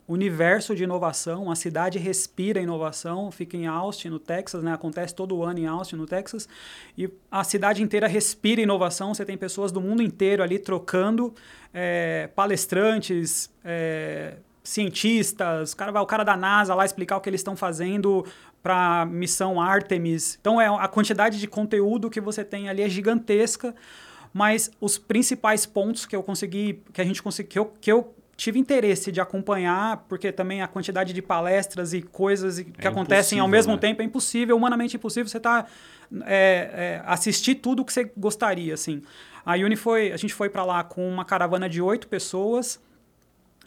[0.09, 4.73] universo de inovação, a cidade respira inovação, fica em Austin, no Texas, né?
[4.73, 6.49] acontece todo ano em Austin, no Texas,
[6.97, 11.31] e a cidade inteira respira inovação, você tem pessoas do mundo inteiro ali trocando,
[11.71, 17.29] é, palestrantes, é, cientistas, o cara vai o cara da NASA lá explicar o que
[17.29, 18.25] eles estão fazendo
[18.63, 20.37] para missão Artemis.
[20.41, 23.75] Então é a quantidade de conteúdo que você tem ali é gigantesca,
[24.33, 28.15] mas os principais pontos que eu consegui, que a gente conseguiu, que eu, que eu
[28.39, 33.37] tive interesse de acompanhar, porque também a quantidade de palestras e coisas que é acontecem
[33.37, 33.79] ao mesmo né?
[33.79, 35.65] tempo é impossível, humanamente impossível você tá,
[36.25, 38.73] é, é, assistir tudo o que você gostaria.
[38.73, 39.01] Assim.
[39.45, 42.81] A Uni foi, a gente foi para lá com uma caravana de oito pessoas,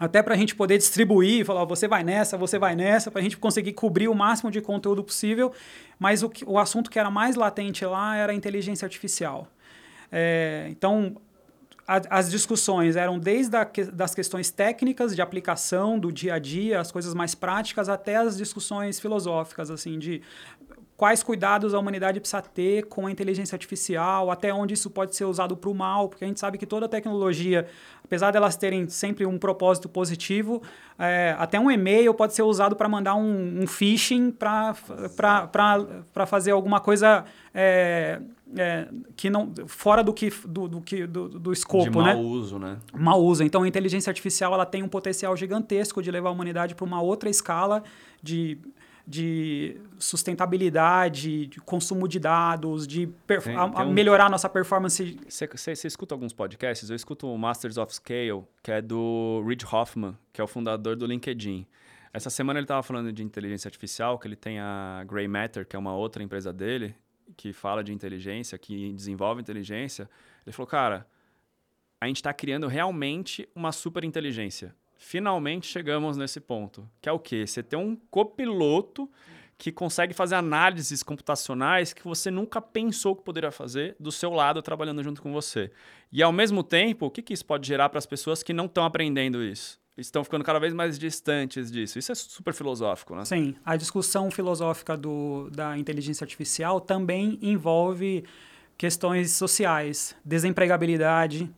[0.00, 3.22] até para a gente poder distribuir, falar, você vai nessa, você vai nessa, para a
[3.22, 5.52] gente conseguir cobrir o máximo de conteúdo possível.
[5.98, 9.46] Mas o, o assunto que era mais latente lá era a inteligência artificial.
[10.10, 10.68] É,
[11.86, 16.92] as discussões eram desde a, das questões técnicas de aplicação do dia a dia, as
[16.92, 20.22] coisas mais práticas, até as discussões filosóficas, assim, de
[20.96, 25.24] quais cuidados a humanidade precisa ter com a inteligência artificial, até onde isso pode ser
[25.24, 27.66] usado para o mal, porque a gente sabe que toda tecnologia,
[28.04, 30.62] apesar delas terem sempre um propósito positivo,
[30.96, 34.76] é, até um e-mail pode ser usado para mandar um, um phishing para
[36.26, 38.20] fazer alguma coisa é,
[38.56, 42.14] é, que não fora do que do, do que do, do escopo, de né?
[42.14, 42.78] mau uso, né?
[42.92, 43.42] Mau uso.
[43.42, 47.00] Então a inteligência artificial ela tem um potencial gigantesco de levar a humanidade para uma
[47.00, 47.82] outra escala
[48.22, 48.58] de
[49.06, 53.92] de sustentabilidade, de consumo de dados, de tem, tem a, um...
[53.92, 55.18] melhorar nossa performance.
[55.28, 56.88] Você escuta alguns podcasts?
[56.88, 60.94] Eu escuto o Masters of Scale, que é do Reid Hoffman, que é o fundador
[60.94, 61.66] do LinkedIn.
[62.12, 65.74] Essa semana ele estava falando de inteligência artificial, que ele tem a Grey Matter, que
[65.74, 66.94] é uma outra empresa dele,
[67.36, 70.08] que fala de inteligência, que desenvolve inteligência.
[70.44, 71.06] Ele falou, cara,
[72.00, 74.74] a gente está criando realmente uma super inteligência.
[74.96, 77.46] Finalmente chegamos nesse ponto, que é o quê?
[77.46, 79.10] Você tem um copiloto
[79.58, 84.62] que consegue fazer análises computacionais que você nunca pensou que poderia fazer do seu lado
[84.62, 85.70] trabalhando junto com você.
[86.10, 88.66] E ao mesmo tempo, o que, que isso pode gerar para as pessoas que não
[88.66, 89.81] estão aprendendo isso?
[89.96, 91.98] Estão ficando cada vez mais distantes disso.
[91.98, 93.24] Isso é super filosófico, né?
[93.26, 93.54] Sim.
[93.64, 98.24] A discussão filosófica do, da inteligência artificial também envolve
[98.78, 101.50] questões sociais, desempregabilidade,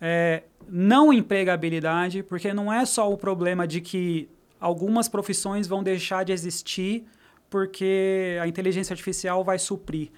[0.00, 4.28] é, não empregabilidade, porque não é só o problema de que
[4.60, 7.04] algumas profissões vão deixar de existir
[7.50, 10.10] porque a inteligência artificial vai suprir.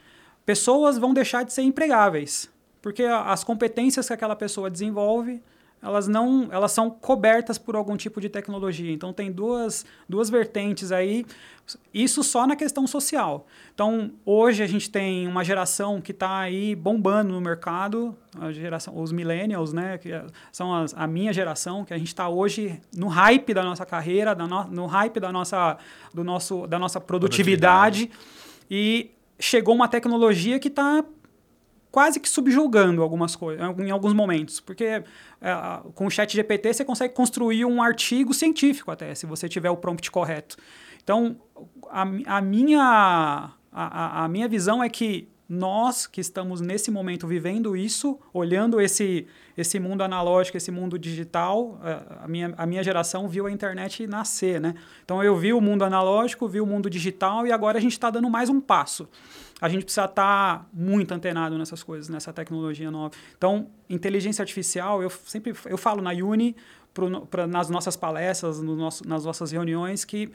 [0.45, 5.43] Pessoas vão deixar de ser empregáveis, porque as competências que aquela pessoa desenvolve
[5.83, 8.93] elas não elas são cobertas por algum tipo de tecnologia.
[8.93, 11.25] Então tem duas, duas vertentes aí,
[11.93, 13.47] isso só na questão social.
[13.75, 18.99] Então hoje a gente tem uma geração que está aí bombando no mercado, a geração,
[19.01, 20.11] os millennials, né, que
[20.51, 24.35] são as, a minha geração, que a gente está hoje no hype da nossa carreira,
[24.35, 25.77] da no, no hype da nossa,
[26.13, 28.67] do nosso, da nossa produtividade, produtividade.
[28.71, 31.05] e chegou uma tecnologia que está
[31.97, 34.61] quase que subjulgando algumas coisas, em alguns momentos.
[34.61, 35.03] Porque é,
[35.95, 39.79] com o chat GPT você consegue construir um artigo científico até, se você tiver o
[39.79, 40.59] prompt correto.
[41.03, 41.39] Então,
[41.89, 42.03] a,
[42.37, 48.19] a minha, a, a minha visão é que nós que estamos nesse momento vivendo isso,
[48.31, 53.47] olhando esse, esse mundo analógico, esse mundo digital, é, a minha, a minha geração viu
[53.47, 54.75] a internet nascer, né?
[55.03, 58.11] Então eu vi o mundo analógico, vi o mundo digital e agora a gente está
[58.11, 59.09] dando mais um passo
[59.61, 63.15] a gente precisa estar tá muito antenado nessas coisas, nessa tecnologia nova.
[63.37, 66.55] Então, inteligência artificial, eu sempre eu falo na Uni,
[66.93, 70.31] pro, pra, nas nossas palestras, no nosso, nas nossas reuniões, que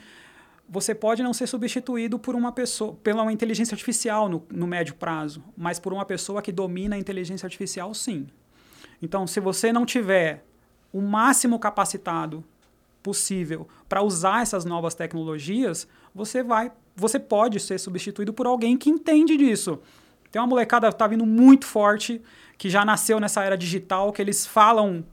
[0.67, 4.95] você pode não ser substituído por uma pessoa, pela uma inteligência artificial no, no médio
[4.95, 8.27] prazo, mas por uma pessoa que domina a inteligência artificial, sim.
[9.01, 10.45] Então, se você não tiver
[10.93, 12.43] o máximo capacitado
[13.03, 18.89] possível para usar essas novas tecnologias, você vai você pode ser substituído por alguém que
[18.89, 19.79] entende disso.
[20.31, 22.21] Tem uma molecada que tá vindo muito forte,
[22.57, 25.03] que já nasceu nessa era digital, que eles falam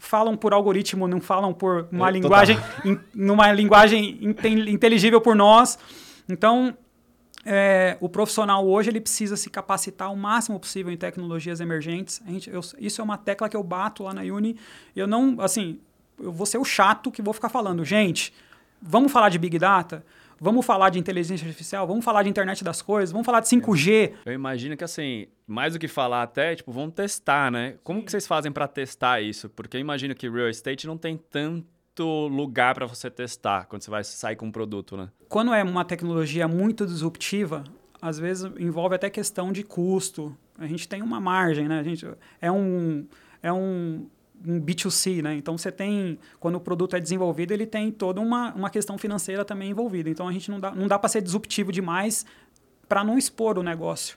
[0.00, 4.36] falam por algoritmo, não falam por uma é, linguagem in, numa linguagem
[4.68, 5.76] inteligível por nós.
[6.28, 6.76] Então,
[7.44, 12.22] é, o profissional hoje ele precisa se capacitar o máximo possível em tecnologias emergentes.
[12.26, 14.56] Gente, eu, isso é uma tecla que eu bato lá na Uni.
[14.94, 15.80] Eu não, assim,
[16.20, 18.32] eu vou ser o chato que vou ficar falando, gente,
[18.80, 20.04] vamos falar de Big Data?
[20.40, 24.12] Vamos falar de inteligência artificial, vamos falar de internet das coisas, vamos falar de 5G.
[24.24, 27.74] Eu imagino que assim, mais do que falar até, tipo, vamos testar, né?
[27.82, 29.48] Como que vocês fazem para testar isso?
[29.48, 33.90] Porque eu imagino que real estate não tem tanto lugar para você testar quando você
[33.90, 35.08] vai sair com um produto, né?
[35.28, 37.64] Quando é uma tecnologia muito disruptiva,
[38.00, 40.36] às vezes envolve até questão de custo.
[40.56, 41.80] A gente tem uma margem, né?
[41.80, 42.06] A gente
[42.40, 43.06] é um
[43.42, 44.06] é um
[44.46, 45.34] um B2C, né?
[45.34, 49.44] Então você tem, quando o produto é desenvolvido, ele tem toda uma, uma questão financeira
[49.44, 50.08] também envolvida.
[50.08, 52.24] Então a gente não dá, não dá para ser disruptivo demais
[52.88, 54.16] para não expor o negócio.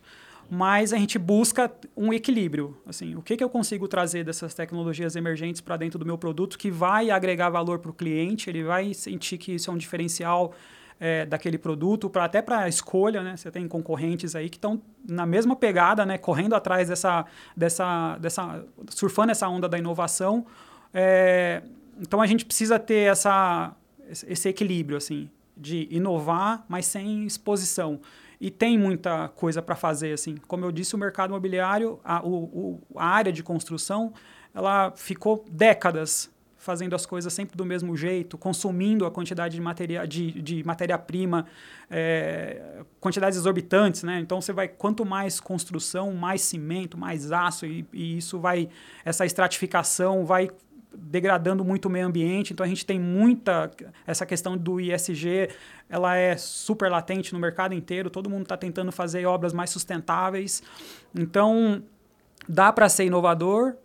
[0.50, 2.78] Mas a gente busca um equilíbrio.
[2.86, 6.58] Assim, o que, que eu consigo trazer dessas tecnologias emergentes para dentro do meu produto
[6.58, 10.54] que vai agregar valor para o cliente, ele vai sentir que isso é um diferencial
[11.04, 13.36] é, daquele produto, para até para a escolha, né?
[13.36, 16.16] Você tem concorrentes aí que estão na mesma pegada, né?
[16.20, 17.26] Correndo atrás dessa,
[17.58, 20.46] dessa, dessa surfando essa onda da inovação.
[20.94, 21.64] É,
[22.00, 23.76] então a gente precisa ter essa,
[24.28, 28.00] esse equilíbrio, assim, de inovar, mas sem exposição.
[28.40, 30.36] E tem muita coisa para fazer, assim.
[30.48, 34.14] Como eu disse, o mercado imobiliário, a, o, a área de construção,
[34.54, 36.30] ela ficou décadas
[36.62, 41.48] fazendo as coisas sempre do mesmo jeito, consumindo a quantidade de, materia, de, de matéria-prima,
[41.90, 44.20] é, quantidades exorbitantes, né?
[44.20, 48.70] Então você vai, quanto mais construção, mais cimento, mais aço, e, e isso vai,
[49.04, 50.52] essa estratificação vai
[50.94, 52.54] degradando muito o meio ambiente.
[52.54, 53.72] Então a gente tem muita
[54.06, 55.50] essa questão do ISG,
[55.90, 58.12] ela é super latente no mercado inteiro.
[58.12, 60.62] Todo mundo está tentando fazer obras mais sustentáveis.
[61.18, 61.82] Então
[62.48, 63.78] dá para ser inovador,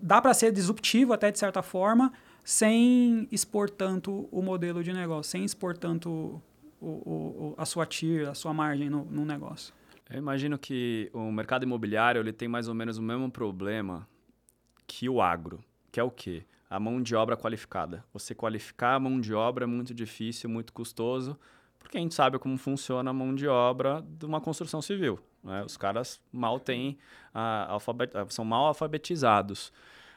[0.00, 2.12] dá para ser disruptivo até de certa forma,
[2.44, 6.42] sem expor tanto o modelo de negócio, sem expor tanto
[6.80, 9.74] o, o, a sua TIR, a sua margem no, no negócio.
[10.08, 14.08] Eu imagino que o mercado imobiliário ele tem mais ou menos o mesmo problema
[14.86, 16.44] que o agro, que é o quê?
[16.70, 18.04] A mão de obra qualificada.
[18.12, 21.38] Você qualificar a mão de obra é muito difícil, muito custoso,
[21.78, 25.18] porque a gente sabe como funciona a mão de obra de uma construção civil.
[25.42, 25.62] Né?
[25.64, 26.98] Os caras mal têm,
[27.32, 29.72] alfabet, são mal alfabetizados.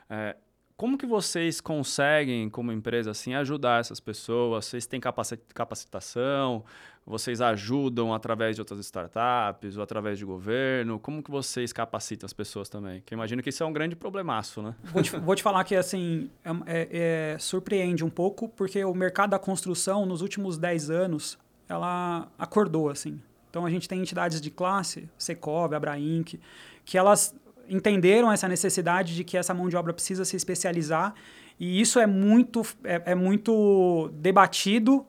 [0.10, 0.36] É,
[0.76, 4.66] como que vocês conseguem, como empresa, assim, ajudar essas pessoas?
[4.66, 6.66] Vocês têm capacitação?
[7.06, 11.00] vocês ajudam através de outras startups ou através de governo?
[11.00, 13.02] Como que vocês capacitam as pessoas também?
[13.06, 14.76] Que eu imagino que isso é um grande problemaço, né?
[14.84, 18.94] Vou te, vou te falar que, assim, é, é, é, surpreende um pouco, porque o
[18.94, 21.40] mercado da construção, nos últimos 10 anos,
[21.72, 23.20] ela acordou, assim.
[23.50, 26.40] Então, a gente tem entidades de classe, Secov, Abrainc,
[26.86, 27.36] que elas
[27.68, 31.14] entenderam essa necessidade de que essa mão de obra precisa se especializar
[31.62, 35.06] e isso é muito, é, é muito debatido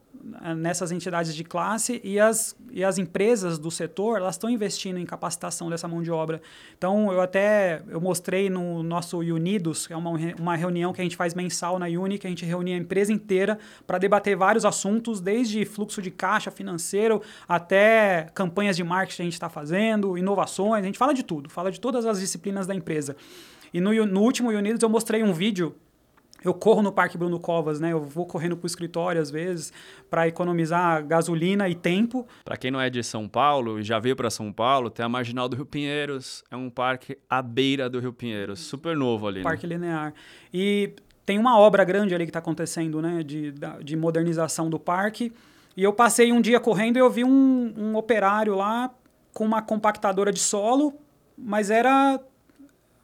[0.56, 5.04] nessas entidades de classe e as, e as empresas do setor elas estão investindo em
[5.04, 6.40] capacitação dessa mão de obra.
[6.78, 11.04] Então eu até eu mostrei no nosso Unidos, que é uma, uma reunião que a
[11.04, 14.64] gente faz mensal na Uni, que a gente reúne a empresa inteira para debater vários
[14.64, 20.16] assuntos, desde fluxo de caixa financeiro até campanhas de marketing que a gente está fazendo,
[20.16, 23.16] inovações, a gente fala de tudo, fala de todas as disciplinas da empresa.
[23.72, 25.74] E no, no último Unidos eu mostrei um vídeo
[26.44, 27.92] eu corro no Parque Bruno Covas, né?
[27.92, 29.72] Eu vou correndo para o escritório às vezes
[30.10, 32.26] para economizar gasolina e tempo.
[32.44, 35.08] Para quem não é de São Paulo e já veio para São Paulo, tem a
[35.08, 39.38] Marginal do Rio Pinheiros, é um parque à beira do Rio Pinheiros, super novo ali.
[39.38, 39.44] Né?
[39.44, 39.74] Parque né?
[39.74, 40.14] linear.
[40.52, 40.92] E
[41.24, 43.22] tem uma obra grande ali que está acontecendo, né?
[43.22, 45.32] De, de modernização do parque.
[45.76, 48.90] E eu passei um dia correndo e eu vi um, um operário lá
[49.32, 50.92] com uma compactadora de solo,
[51.38, 52.20] mas era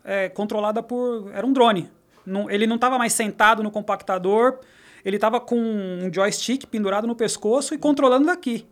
[0.05, 1.31] é, controlada por.
[1.33, 1.91] Era um drone
[2.29, 4.59] não, ele não estava mais sentado no compactador,
[5.05, 8.67] ele estava com um joystick pendurado no pescoço e controlando daqui.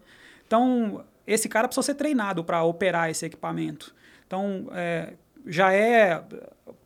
[0.46, 3.94] Então, esse cara precisa ser treinado para operar esse equipamento.
[4.26, 5.14] Então, é,
[5.46, 6.22] já é.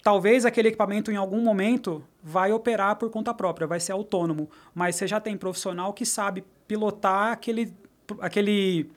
[0.02, 4.96] Talvez aquele equipamento em algum momento vai operar por conta própria, vai ser autônomo, mas
[4.96, 7.74] você já tem profissional que sabe pilotar aquele,
[8.20, 8.90] aquele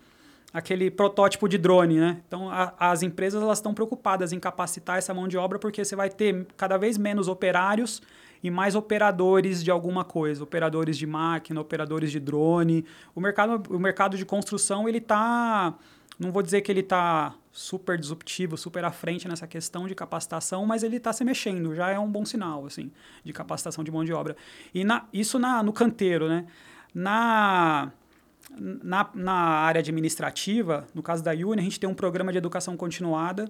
[0.53, 2.21] aquele protótipo de drone, né?
[2.27, 5.95] Então, a, as empresas elas estão preocupadas em capacitar essa mão de obra porque você
[5.95, 8.01] vai ter cada vez menos operários
[8.43, 12.85] e mais operadores de alguma coisa, operadores de máquina, operadores de drone.
[13.15, 15.73] O mercado, o mercado de construção ele está,
[16.19, 20.65] não vou dizer que ele está super disruptivo, super à frente nessa questão de capacitação,
[20.65, 22.91] mas ele está se mexendo, já é um bom sinal assim
[23.23, 24.35] de capacitação de mão de obra.
[24.73, 26.45] E na, isso na, no canteiro, né?
[26.93, 27.91] Na
[28.59, 32.77] na, na área administrativa, no caso da Uni, a gente tem um programa de educação
[32.77, 33.49] continuada.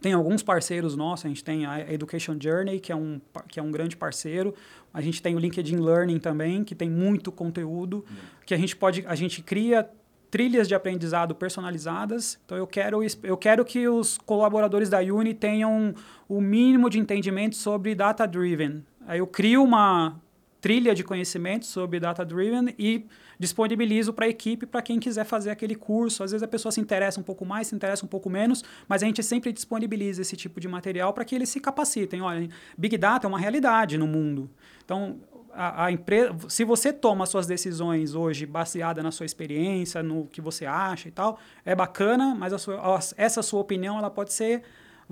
[0.00, 3.62] Tem alguns parceiros nossos, a gente tem a Education Journey, que é um, que é
[3.62, 4.52] um grande parceiro.
[4.92, 8.16] A gente tem o LinkedIn Learning também, que tem muito conteúdo, uhum.
[8.44, 9.88] que a gente pode, a gente cria
[10.28, 12.40] trilhas de aprendizado personalizadas.
[12.44, 15.94] Então eu quero, eu quero que os colaboradores da Uni tenham
[16.28, 18.82] o mínimo de entendimento sobre data driven.
[19.06, 20.20] Aí eu crio uma
[20.62, 23.04] trilha de conhecimento sobre data driven e
[23.36, 26.22] disponibilizo para a equipe para quem quiser fazer aquele curso.
[26.22, 29.02] Às vezes a pessoa se interessa um pouco mais, se interessa um pouco menos, mas
[29.02, 32.22] a gente sempre disponibiliza esse tipo de material para que eles se capacitem.
[32.22, 32.48] Olha,
[32.78, 34.48] Big Data é uma realidade no mundo.
[34.84, 35.18] Então,
[35.52, 40.40] a, a empresa, se você toma suas decisões hoje baseada na sua experiência, no que
[40.40, 44.62] você acha e tal, é bacana, mas sua, essa sua opinião ela pode ser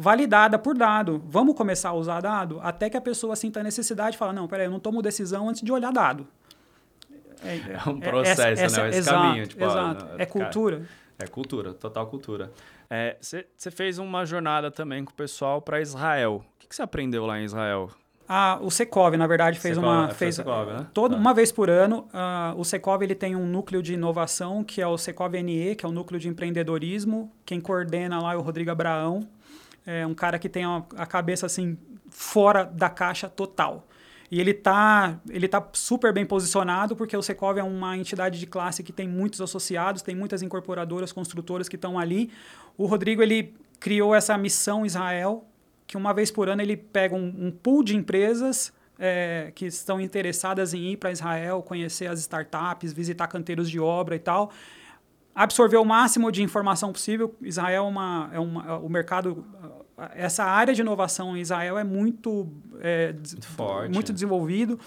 [0.00, 1.22] validada por dado.
[1.26, 4.48] Vamos começar a usar dado até que a pessoa sinta a necessidade de falar, não,
[4.48, 6.26] peraí, eu não tomo decisão antes de olhar dado.
[7.44, 8.88] É, é um processo, essa, essa, né?
[8.88, 9.46] Esse exato, caminho.
[9.46, 10.06] Tipo, exato.
[10.10, 10.76] Ó, é cultura.
[10.78, 12.50] Cara, é cultura, total cultura.
[13.20, 16.42] Você é, fez uma jornada também com o pessoal para Israel.
[16.56, 17.90] O que você aprendeu lá em Israel?
[18.26, 20.08] Ah, o Secov, na verdade, fez Secov, uma.
[20.08, 20.86] É, fez, Secov, né?
[20.94, 21.18] todo, tá.
[21.18, 24.86] Uma vez por ano, uh, o Secov ele tem um núcleo de inovação, que é
[24.86, 27.30] o Secov NE, que é o núcleo de empreendedorismo.
[27.44, 29.28] Quem coordena lá é o Rodrigo Abraão.
[29.86, 31.76] É um cara que tem a, cabeça assim,
[32.10, 33.86] fora da caixa total.
[34.30, 38.46] E ele está ele tá super bem posicionado, porque o Secov é uma entidade de
[38.46, 42.30] classe que tem muitos associados, tem muitas incorporadoras, construtoras que estão ali.
[42.78, 45.44] O Rodrigo ele criou essa missão Israel,
[45.86, 50.00] que uma vez por ano ele pega um, um pool de empresas é, que estão
[50.00, 54.52] interessadas em ir para Israel, conhecer as startups, visitar canteiros de obra e tal.
[55.42, 57.34] Absorver o máximo de informação possível.
[57.40, 59.44] Israel é, uma, é uma, o mercado
[60.14, 62.48] essa área de inovação em Israel é muito,
[62.80, 63.14] é,
[63.56, 64.14] Forte, muito né?
[64.14, 64.78] desenvolvido.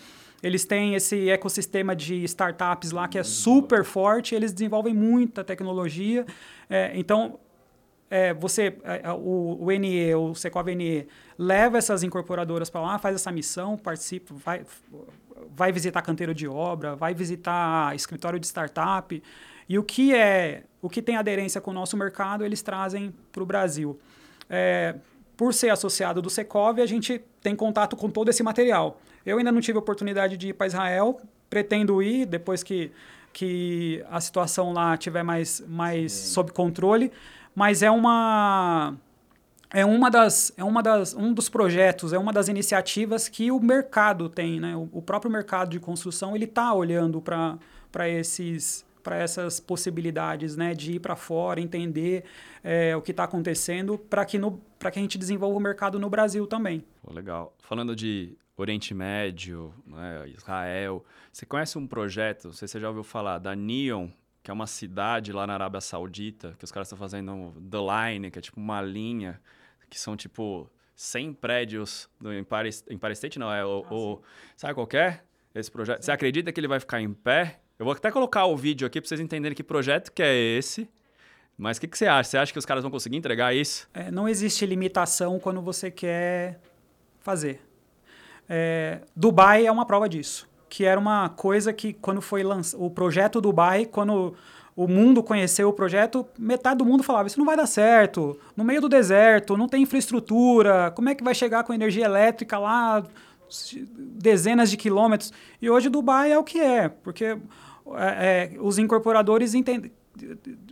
[0.42, 6.26] Eles têm esse ecossistema de startups lá que é super forte, eles desenvolvem muita tecnologia.
[6.70, 7.40] É, então,
[8.10, 13.00] é, você, é, é, o, o NE, o Secov NE, leva essas incorporadoras para lá,
[13.00, 14.66] faz essa missão, participa, vai,
[15.56, 19.24] vai visitar canteiro de obra, vai visitar escritório de startup.
[19.68, 23.44] E o que é, o que tem aderência com o nosso mercado, eles trazem para
[23.44, 24.00] o Brasil.
[24.50, 24.96] É,
[25.36, 29.00] por ser associado do Secov, a gente tem contato com todo esse material.
[29.26, 32.92] Eu ainda não tive oportunidade de ir para Israel, pretendo ir depois que,
[33.32, 37.12] que a situação lá tiver mais, mais sob controle,
[37.56, 38.96] mas é uma
[39.70, 43.60] é uma das é uma das um dos projetos é uma das iniciativas que o
[43.60, 47.58] mercado tem né o, o próprio mercado de construção ele está olhando para
[47.92, 52.24] para esses para essas possibilidades, né, de ir para fora, entender
[52.64, 56.48] é, o que está acontecendo, para que, que a gente desenvolva o mercado no Brasil
[56.48, 56.84] também.
[57.12, 57.54] Legal.
[57.60, 62.88] Falando de Oriente Médio, né, Israel, você conhece um projeto, não sei se você já
[62.88, 64.08] ouviu falar, da Neon,
[64.42, 68.32] que é uma cidade lá na Arábia Saudita, que os caras estão fazendo The Line,
[68.32, 69.40] que é tipo uma linha,
[69.90, 73.86] que são tipo 100 prédios do Empire, Empire State, não, é o...
[73.86, 74.22] Ah, o
[74.56, 75.22] sabe qual é
[75.56, 76.02] esse projeto?
[76.02, 76.06] Sim.
[76.06, 77.60] Você acredita que ele vai ficar em pé?
[77.80, 80.88] Eu vou até colocar o vídeo aqui para vocês entenderem que projeto que é esse.
[81.58, 82.30] Mas o que, que, você acha?
[82.30, 83.88] Você acha que os caras vão conseguir entregar isso?
[83.94, 86.60] É, não existe limitação quando você quer
[87.20, 87.62] fazer.
[88.50, 90.48] É, Dubai é uma prova disso.
[90.70, 92.84] Que era uma coisa que, quando foi lançado.
[92.84, 94.36] O projeto Dubai, quando
[94.76, 98.40] o mundo conheceu o projeto, metade do mundo falava: Isso não vai dar certo.
[98.58, 100.92] No meio do deserto, não tem infraestrutura.
[100.92, 103.04] Como é que vai chegar com energia elétrica lá?
[103.88, 105.32] Dezenas de quilômetros.
[105.62, 107.38] E hoje Dubai é o que é, porque
[107.96, 109.92] é, é, os incorporadores entendem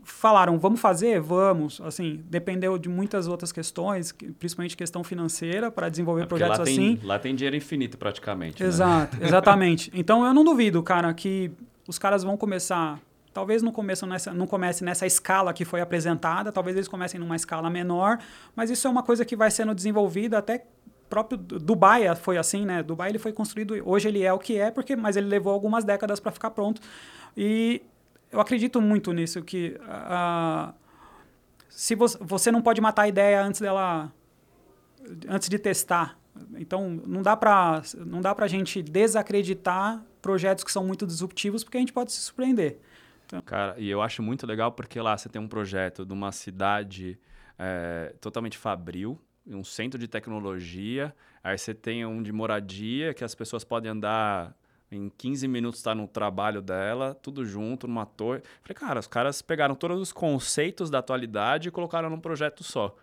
[0.03, 1.19] falaram, vamos fazer?
[1.19, 1.81] Vamos.
[1.81, 6.95] Assim, dependeu de muitas outras questões, principalmente questão financeira, para desenvolver é projetos lá assim.
[6.97, 8.61] Tem, lá tem dinheiro infinito, praticamente.
[8.61, 8.69] Né?
[8.69, 9.25] Exato, né?
[9.27, 9.91] exatamente.
[9.93, 11.51] Então, eu não duvido, cara, que
[11.87, 12.99] os caras vão começar...
[13.33, 17.37] Talvez não, comece nessa, não comece nessa escala que foi apresentada, talvez eles comecem numa
[17.37, 18.19] escala menor,
[18.53, 20.65] mas isso é uma coisa que vai sendo desenvolvida até
[21.11, 22.81] próprio Dubai foi assim, né?
[22.81, 25.83] Dubai ele foi construído, hoje ele é o que é, porque mas ele levou algumas
[25.83, 26.81] décadas para ficar pronto.
[27.35, 27.81] E
[28.31, 30.73] eu acredito muito nisso, que uh,
[31.67, 34.11] se você, você não pode matar a ideia antes dela,
[35.27, 36.17] antes de testar.
[36.55, 41.61] Então, não dá para não dá para a gente desacreditar projetos que são muito disruptivos,
[41.61, 42.79] porque a gente pode se surpreender.
[43.25, 43.41] Então...
[43.41, 47.19] Cara, e eu acho muito legal porque lá você tem um projeto de uma cidade
[47.59, 51.13] é, totalmente fabril, um centro de tecnologia,
[51.43, 54.55] aí você tem um de moradia, que as pessoas podem andar
[54.91, 58.41] em 15 minutos está no trabalho dela, tudo junto, numa torre.
[58.61, 62.95] Falei, cara, os caras pegaram todos os conceitos da atualidade e colocaram num projeto só.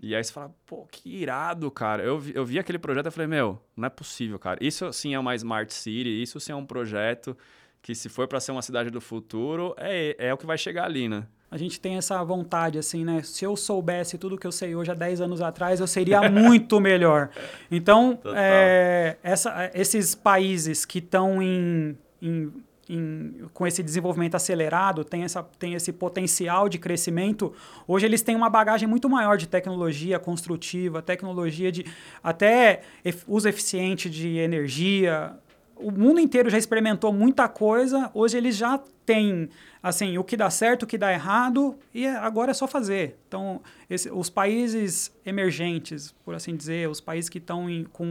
[0.00, 2.02] E aí você fala, pô, que irado, cara.
[2.02, 4.58] Eu vi, eu vi aquele projeto e falei, meu, não é possível, cara.
[4.62, 7.36] Isso sim é uma Smart City, isso sim é um projeto
[7.82, 10.84] que se for para ser uma cidade do futuro, é, é o que vai chegar
[10.84, 11.26] ali, né?
[11.48, 13.22] A gente tem essa vontade, assim, né?
[13.22, 16.80] Se eu soubesse tudo que eu sei hoje há 10 anos atrás, eu seria muito
[16.80, 17.30] melhor.
[17.70, 22.52] Então, é, essa, esses países que estão em, em,
[22.88, 27.52] em, com esse desenvolvimento acelerado, tem, essa, tem esse potencial de crescimento,
[27.86, 31.86] hoje eles têm uma bagagem muito maior de tecnologia construtiva, tecnologia de
[32.24, 32.80] até
[33.28, 35.38] uso eficiente de energia.
[35.76, 39.48] O mundo inteiro já experimentou muita coisa, hoje eles já têm
[39.82, 43.16] assim, o que dá certo, o que dá errado, e é, agora é só fazer.
[43.28, 47.66] Então, esse, os países emergentes, por assim dizer, os países que estão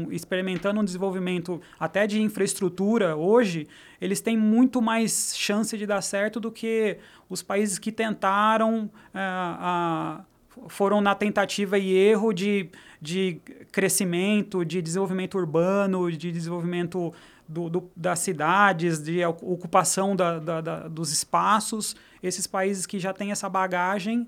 [0.10, 3.68] experimentando um desenvolvimento até de infraestrutura hoje,
[4.00, 6.98] eles têm muito mais chance de dar certo do que
[7.30, 10.22] os países que tentaram, é,
[10.70, 12.70] foram na tentativa e erro de,
[13.02, 13.42] de
[13.72, 17.14] crescimento, de desenvolvimento urbano, de desenvolvimento
[17.48, 21.96] do, do, das cidades, de ocupação da, da, da, dos espaços.
[22.22, 24.28] Esses países que já têm essa bagagem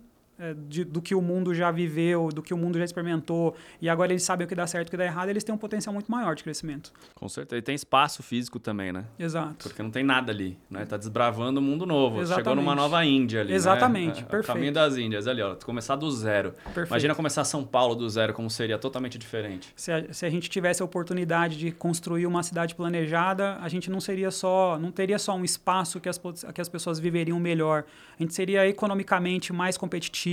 [0.68, 4.12] de, do que o mundo já viveu, do que o mundo já experimentou, e agora
[4.12, 5.94] eles sabem o que dá certo e o que dá errado, eles têm um potencial
[5.94, 6.92] muito maior de crescimento.
[7.16, 7.60] Com certeza.
[7.60, 9.06] E tem espaço físico também, né?
[9.18, 9.68] Exato.
[9.68, 10.86] Porque não tem nada ali, né?
[10.86, 12.22] Tá desbravando um mundo novo.
[12.22, 12.50] Exatamente.
[12.50, 14.28] Chegou numa nova Índia ali, Exatamente, né?
[14.28, 14.44] perfeito.
[14.44, 15.56] O caminho das Índias ali, ó.
[15.56, 16.52] Começar do zero.
[16.64, 16.88] Perfeito.
[16.88, 19.74] Imagina começar São Paulo do zero, como seria totalmente diferente.
[19.76, 23.90] Se a, se a gente tivesse a oportunidade de construir uma cidade planejada, a gente
[23.90, 26.20] não seria só, não teria só um espaço que as,
[26.54, 27.86] que as pessoas viveriam melhor.
[28.20, 30.27] A gente seria economicamente mais competitivo,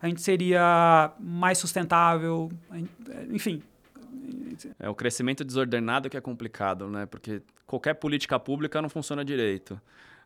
[0.00, 2.50] a gente seria mais sustentável,
[3.30, 3.62] enfim.
[4.78, 7.06] É o crescimento desordenado que é complicado, né?
[7.06, 9.80] Porque qualquer política pública não funciona direito.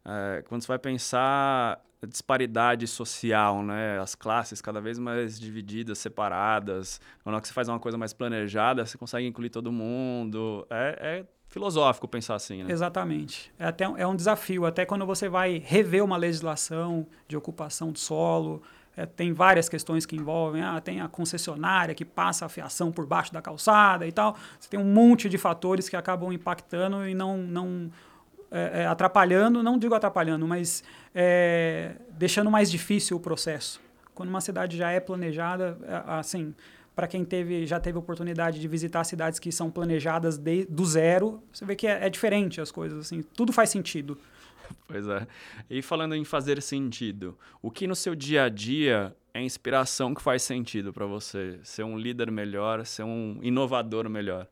[0.04, 3.98] É, quando você vai pensar disparidade social, né?
[3.98, 7.00] As classes cada vez mais divididas, separadas.
[7.24, 10.66] Hora que você faz uma coisa mais planejada, você consegue incluir todo mundo.
[10.70, 12.72] É, é filosófico pensar assim, né?
[12.72, 13.52] Exatamente.
[13.58, 14.66] É até é um desafio.
[14.66, 18.62] Até quando você vai rever uma legislação de ocupação de solo,
[18.96, 20.62] é, tem várias questões que envolvem.
[20.62, 24.36] Ah, tem a concessionária que passa a fiação por baixo da calçada e tal.
[24.58, 27.90] Você tem um monte de fatores que acabam impactando e não, não
[28.50, 30.84] é, é, atrapalhando, não digo atrapalhando, mas
[31.14, 33.80] é, deixando mais difícil o processo.
[34.14, 36.54] Quando uma cidade já é planejada, é, assim,
[36.94, 41.42] para quem teve, já teve oportunidade de visitar cidades que são planejadas de, do zero,
[41.52, 43.06] você vê que é, é diferente as coisas.
[43.06, 44.16] Assim, tudo faz sentido.
[44.86, 45.26] Pois é.
[45.68, 50.22] E falando em fazer sentido, o que no seu dia a dia é inspiração que
[50.22, 51.58] faz sentido para você?
[51.64, 54.46] Ser um líder melhor, ser um inovador melhor?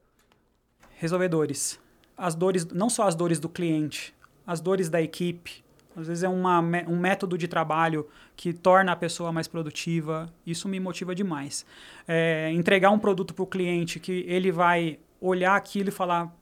[0.97, 1.79] Resolvedores.
[2.17, 4.15] As dores, não só as dores do cliente,
[4.47, 5.63] as dores da equipe,
[5.95, 6.59] Às vezes é uma,
[6.89, 10.33] um método de trabalho que torna a pessoa mais produtiva.
[10.47, 11.67] Isso me motiva demais.
[12.09, 16.35] É, entregar um produto para o cliente que ele vai olhar aquilo e falar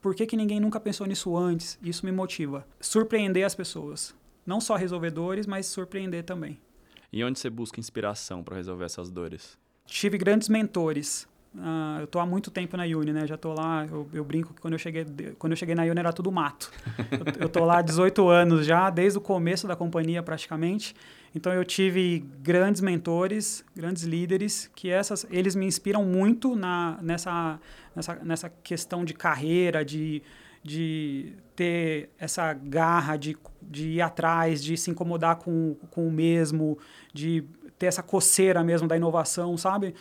[0.00, 1.78] por que, que ninguém nunca pensou nisso antes?
[1.82, 2.66] Isso me motiva.
[2.80, 4.14] Surpreender as pessoas.
[4.46, 6.58] Não só resolvedores, mas surpreender também.
[7.12, 9.58] E onde você busca inspiração para resolver essas dores?
[9.86, 11.26] Tive grandes mentores.
[11.54, 13.26] Uh, eu tô há muito tempo na Uni, né?
[13.26, 15.04] Já tô lá, eu, eu, brinco que quando eu cheguei,
[15.38, 16.70] quando eu cheguei na Uni era tudo mato.
[17.40, 20.94] eu, tô lá há 18 anos já, desde o começo da companhia praticamente.
[21.34, 27.60] Então eu tive grandes mentores, grandes líderes, que essas, eles me inspiram muito na, nessa,
[27.94, 30.22] nessa, nessa questão de carreira, de,
[30.62, 36.78] de ter essa garra de, de ir atrás, de se incomodar com, com o mesmo,
[37.12, 37.44] de
[37.78, 39.94] ter essa coceira mesmo da inovação, sabe?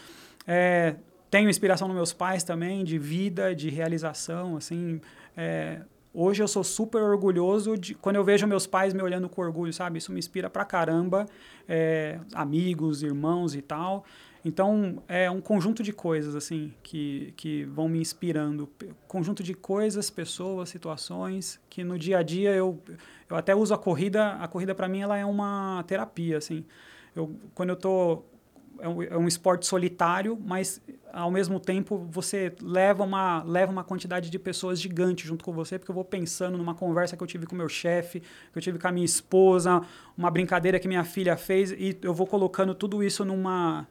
[0.46, 0.96] É,
[1.30, 5.02] tenho inspiração nos meus pais também, de vida, de realização, assim.
[5.36, 5.82] É,
[6.18, 9.72] hoje eu sou super orgulhoso de quando eu vejo meus pais me olhando com orgulho,
[9.72, 10.00] sabe?
[10.00, 11.28] Isso me inspira pra caramba.
[11.70, 14.04] É, amigos, irmãos e tal.
[14.44, 18.68] Então, é um conjunto de coisas, assim, que, que vão me inspirando.
[19.08, 22.82] Conjunto de coisas, pessoas, situações, que no dia a dia eu,
[23.30, 24.34] eu até uso a corrida.
[24.34, 26.66] A corrida, para mim, ela é uma terapia, assim.
[27.16, 28.24] Eu, quando eu tô
[28.80, 33.84] é um, é um esporte solitário, mas ao mesmo tempo você leva uma, leva uma
[33.84, 37.28] quantidade de pessoas gigante junto com você, porque eu vou pensando numa conversa que eu
[37.28, 39.82] tive com meu chefe, que eu tive com a minha esposa,
[40.18, 43.88] uma brincadeira que minha filha fez, e eu vou colocando tudo isso numa.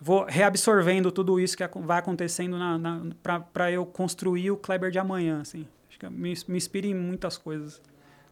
[0.00, 4.98] Vou reabsorvendo tudo isso que vai acontecendo na, na para eu construir o Kleber de
[4.98, 5.40] amanhã.
[5.40, 5.66] Assim.
[5.88, 7.80] Acho que me, me inspira em muitas coisas.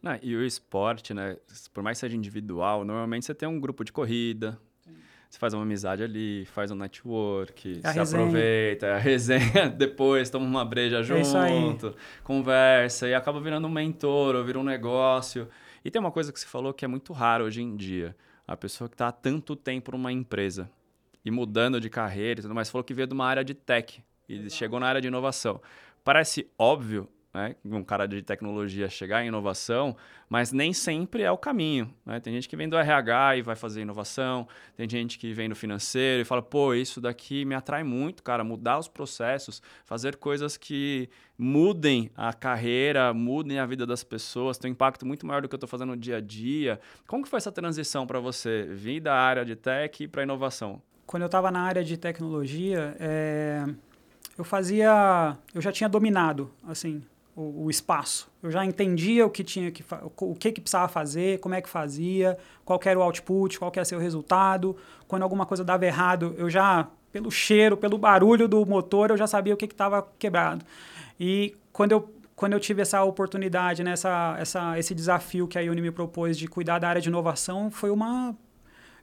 [0.03, 1.37] Não, e o esporte, né?
[1.73, 4.59] Por mais que seja individual, normalmente você tem um grupo de corrida,
[5.31, 8.23] você faz uma amizade ali, faz um network, a se resenha.
[8.23, 14.35] aproveita, a resenha depois, toma uma breja é junto, conversa e acaba virando um mentor
[14.35, 15.49] ou vira um negócio.
[15.85, 18.17] E tem uma coisa que você falou que é muito raro hoje em dia.
[18.45, 20.69] A pessoa que está há tanto tempo numa empresa
[21.25, 24.03] e mudando de carreira e tudo mais, falou que veio de uma área de tech
[24.29, 24.55] e Exato.
[24.55, 25.61] chegou na área de inovação.
[26.03, 29.97] Parece óbvio, né, um cara de tecnologia chegar em inovação,
[30.29, 31.95] mas nem sempre é o caminho.
[32.05, 32.19] Né?
[32.19, 35.55] Tem gente que vem do RH e vai fazer inovação, tem gente que vem do
[35.55, 40.57] financeiro e fala, pô, isso daqui me atrai muito, cara, mudar os processos, fazer coisas
[40.57, 41.09] que
[41.39, 45.55] mudem a carreira, mudem a vida das pessoas, tem um impacto muito maior do que
[45.55, 46.81] eu estou fazendo no dia a dia.
[47.07, 50.83] Como que foi essa transição para você, vir da área de tech para inovação?
[51.07, 53.65] Quando eu estava na área de tecnologia, é...
[54.37, 57.03] eu fazia, eu já tinha dominado, assim,
[57.35, 58.31] o, o, espaço.
[58.43, 59.85] Eu já entendia o que tinha que
[60.19, 63.97] o que, que precisava fazer, como é que fazia, qual era o output, qual era
[63.97, 64.77] o resultado.
[65.07, 69.27] Quando alguma coisa dava errado, eu já pelo cheiro, pelo barulho do motor, eu já
[69.27, 70.65] sabia o que estava quebrado.
[71.19, 75.61] E quando eu quando eu tive essa oportunidade, né, essa, essa, esse desafio que a
[75.61, 78.35] Uni me propôs de cuidar da área de inovação, foi uma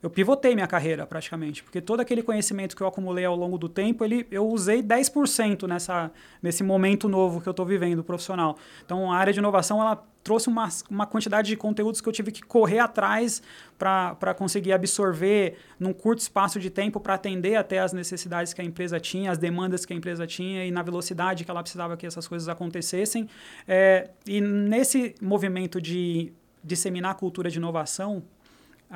[0.02, 3.68] eu pivotei minha carreira praticamente, porque todo aquele conhecimento que eu acumulei ao longo do
[3.68, 8.58] tempo, ele, eu usei 10% nessa, nesse momento novo que eu estou vivendo profissional.
[8.86, 12.34] Então, a área de inovação, ela trouxe uma, uma quantidade de conteúdos que eu tive
[12.34, 13.42] que correr atrás
[13.78, 18.64] para conseguir absorver num curto espaço de tempo para atender até as necessidades que a
[18.64, 22.06] empresa tinha, as demandas que a empresa tinha e na velocidade que ela precisava que
[22.06, 23.30] essas coisas acontecessem.
[23.66, 28.22] É, e nesse movimento de disseminar a cultura de inovação,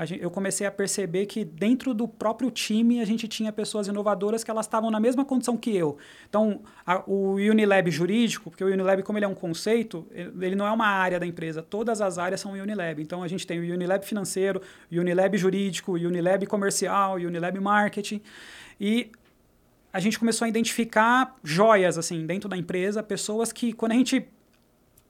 [0.05, 4.43] gente, eu comecei a perceber que dentro do próprio time a gente tinha pessoas inovadoras
[4.43, 5.97] que elas estavam na mesma condição que eu.
[6.29, 10.65] Então, a, o Unilab jurídico, porque o Unilab, como ele é um conceito, ele não
[10.65, 13.01] é uma área da empresa, todas as áreas são Unilab.
[13.01, 18.21] Então, a gente tem o Unilab financeiro, Unilab jurídico, Unilab comercial, Unilab marketing.
[18.79, 19.11] E
[19.91, 24.25] a gente começou a identificar joias assim dentro da empresa, pessoas que, quando a gente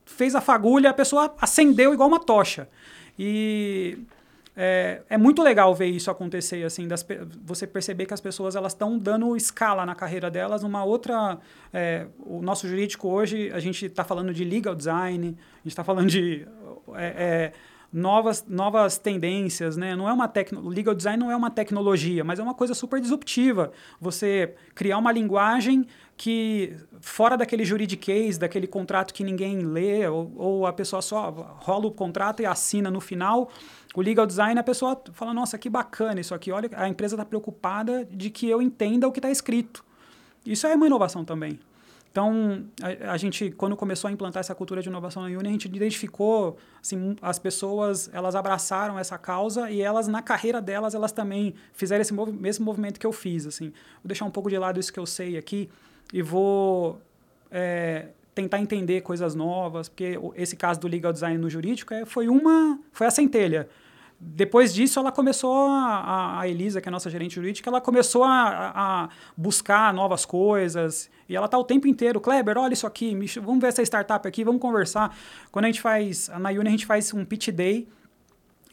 [0.05, 2.67] fez a fagulha, a pessoa acendeu igual uma tocha.
[3.17, 3.99] E
[4.55, 7.05] é, é muito legal ver isso acontecer, assim, das,
[7.43, 11.39] você perceber que as pessoas elas estão dando escala na carreira delas numa outra.
[11.73, 15.83] É, o nosso jurídico hoje, a gente está falando de legal design, a gente está
[15.83, 16.45] falando de
[16.95, 17.53] é, é,
[17.91, 19.95] novas, novas tendências, né?
[19.95, 23.01] Não é uma tecno, legal design não é uma tecnologia, mas é uma coisa super
[23.01, 23.71] disruptiva.
[23.99, 25.85] Você criar uma linguagem
[26.15, 31.29] que fora daquele juridiquês, daquele contrato que ninguém lê, ou, ou a pessoa só
[31.59, 33.49] rola o contrato e assina no final,
[33.95, 37.25] o legal design a pessoa fala, nossa, que bacana isso aqui, olha, a empresa está
[37.25, 39.83] preocupada de que eu entenda o que está escrito.
[40.45, 41.59] Isso é uma inovação também.
[42.11, 45.51] Então, a, a, gente, quando começou a implantar essa cultura de inovação na Uni, a
[45.51, 51.13] gente identificou, assim, as pessoas, elas abraçaram essa causa e elas, na carreira delas, elas
[51.13, 53.69] também fizeram esse mov mesmo movimento que eu fiz, assim.
[54.03, 55.69] Vou deixar um pouco de lado isso que eu sei aqui,
[56.11, 56.99] e vou
[57.49, 62.27] é, tentar entender coisas novas, porque esse caso do legal design no jurídico é, foi
[62.27, 63.69] uma, foi a centelha.
[64.23, 68.23] Depois disso, ela começou, a, a Elisa, que é a nossa gerente jurídica, ela começou
[68.23, 71.09] a, a buscar novas coisas.
[71.27, 74.43] E ela está o tempo inteiro, Kleber, olha isso aqui, vamos ver essa startup aqui,
[74.43, 75.17] vamos conversar.
[75.51, 77.87] Quando a gente faz, na Uni a gente faz um pitch day,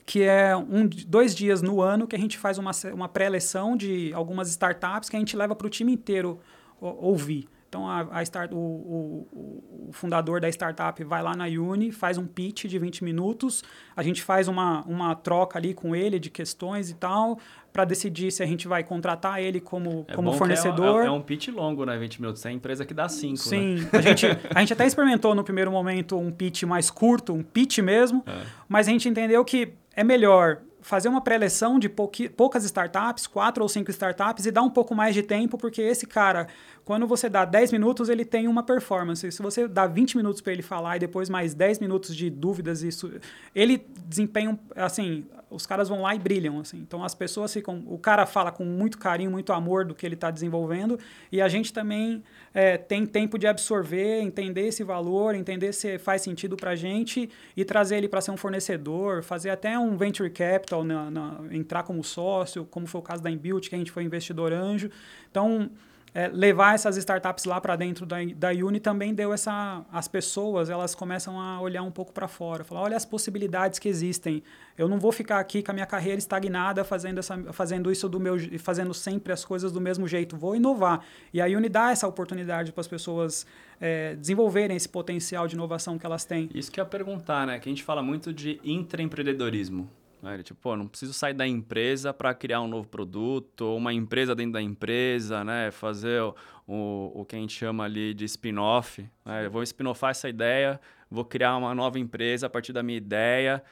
[0.05, 4.13] que é um, dois dias no ano que a gente faz uma, uma pré-eleção de
[4.13, 6.39] algumas startups que a gente leva para o time inteiro
[6.79, 7.49] ouvir.
[7.69, 12.17] Então, a, a start, o, o, o, fundador da startup vai lá na Uni, faz
[12.17, 13.63] um pitch de 20 minutos,
[13.95, 17.39] a gente faz uma, uma troca ali com ele de questões e tal,
[17.71, 21.03] para decidir se a gente vai contratar ele como, é como fornecedor.
[21.03, 21.99] É, é, é, um pitch longo, né?
[21.99, 22.45] 20 minutos.
[22.47, 23.37] É a empresa que dá 5.
[23.37, 23.89] Sim, né?
[23.93, 27.81] a, gente, a gente até experimentou no primeiro momento um pitch mais curto, um pitch
[27.81, 28.47] mesmo, é.
[28.67, 33.69] mas a gente entendeu que é melhor fazer uma pré-eleção de poucas startups, quatro ou
[33.69, 36.49] cinco startups, e dar um pouco mais de tempo, porque esse cara,
[36.83, 39.31] quando você dá 10 minutos, ele tem uma performance.
[39.31, 42.83] Se você dá 20 minutos para ele falar e depois mais 10 minutos de dúvidas,
[42.83, 43.13] isso,
[43.55, 46.79] ele desempenha, assim, os caras vão lá e brilham, assim.
[46.79, 50.15] Então as pessoas ficam, o cara fala com muito carinho, muito amor do que ele
[50.15, 50.99] está desenvolvendo,
[51.31, 52.23] e a gente também
[52.53, 57.31] é, tem tempo de absorver, entender esse valor, entender se faz sentido para a gente
[57.57, 61.83] e trazer ele para ser um fornecedor, fazer até um venture capital, na, na, entrar
[61.83, 64.91] como sócio, como foi o caso da Inbuilt, que a gente foi investidor anjo.
[65.31, 65.71] Então
[66.15, 70.71] é, levar essas startups lá para dentro da, da Uni também deu essa as pessoas
[70.71, 74.43] elas começam a olhar um pouco para fora falar olha as possibilidades que existem.
[74.77, 78.19] Eu não vou ficar aqui com a minha carreira estagnada fazendo essa fazendo isso do
[78.19, 80.37] meu fazendo sempre as coisas do mesmo jeito.
[80.37, 81.05] Vou inovar.
[81.33, 83.47] E a Uni dá essa oportunidade para as pessoas
[83.81, 86.49] é, desenvolverem esse potencial de inovação que elas têm.
[86.55, 87.59] Isso que eu ia perguntar né?
[87.59, 89.89] Que a gente fala muito de intraempreendedorismo
[90.23, 90.35] né?
[90.35, 93.93] Ele, tipo, pô, não preciso sair da empresa para criar um novo produto, ou uma
[93.93, 95.71] empresa dentro da empresa, né?
[95.71, 96.35] Fazer o,
[96.67, 99.09] o, o que a gente chama ali de spin-off.
[99.25, 99.47] Né?
[99.47, 103.63] Eu vou spin-offar essa ideia, vou criar uma nova empresa a partir da minha ideia.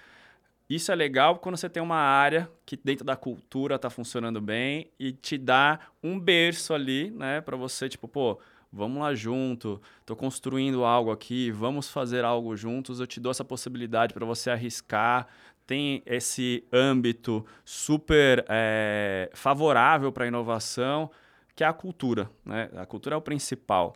[0.68, 4.90] Isso é legal quando você tem uma área que dentro da cultura está funcionando bem
[4.99, 7.40] e te dá um berço ali, né?
[7.40, 8.40] Para você, tipo, pô,
[8.72, 13.44] vamos lá junto, estou construindo algo aqui, vamos fazer algo juntos, eu te dou essa
[13.44, 15.28] possibilidade para você arriscar,
[15.66, 21.10] tem esse âmbito super é, favorável para a inovação,
[21.54, 22.30] que é a cultura.
[22.44, 22.70] Né?
[22.76, 23.94] A cultura é o principal.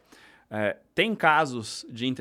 [0.51, 2.13] É, tem casos de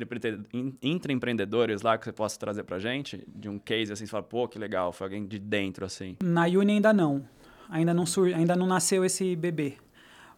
[0.83, 3.23] intraempreendedores lá que você possa trazer para gente?
[3.27, 6.15] De um case assim, você fala, pô, que legal, foi alguém de dentro assim.
[6.21, 7.27] Na Uni ainda não.
[7.69, 9.77] Ainda não, sur ainda não nasceu esse bebê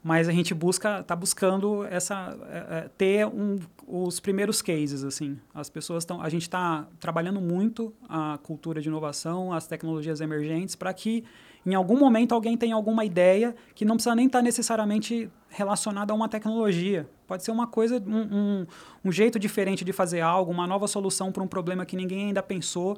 [0.04, 5.38] mas a gente busca está buscando essa é, é, ter um, os primeiros cases assim.
[5.54, 10.76] As pessoas estão a gente está trabalhando muito a cultura de inovação as tecnologias emergentes
[10.76, 11.24] para que
[11.64, 16.12] em algum momento alguém tenha alguma ideia que não precisa nem estar tá necessariamente relacionada
[16.12, 17.08] a uma tecnologia.
[17.28, 18.68] Pode ser uma coisa um, um,
[19.06, 22.42] um, jeito diferente de fazer algo uma nova solução para um problema que ninguém ainda
[22.42, 22.98] pensou.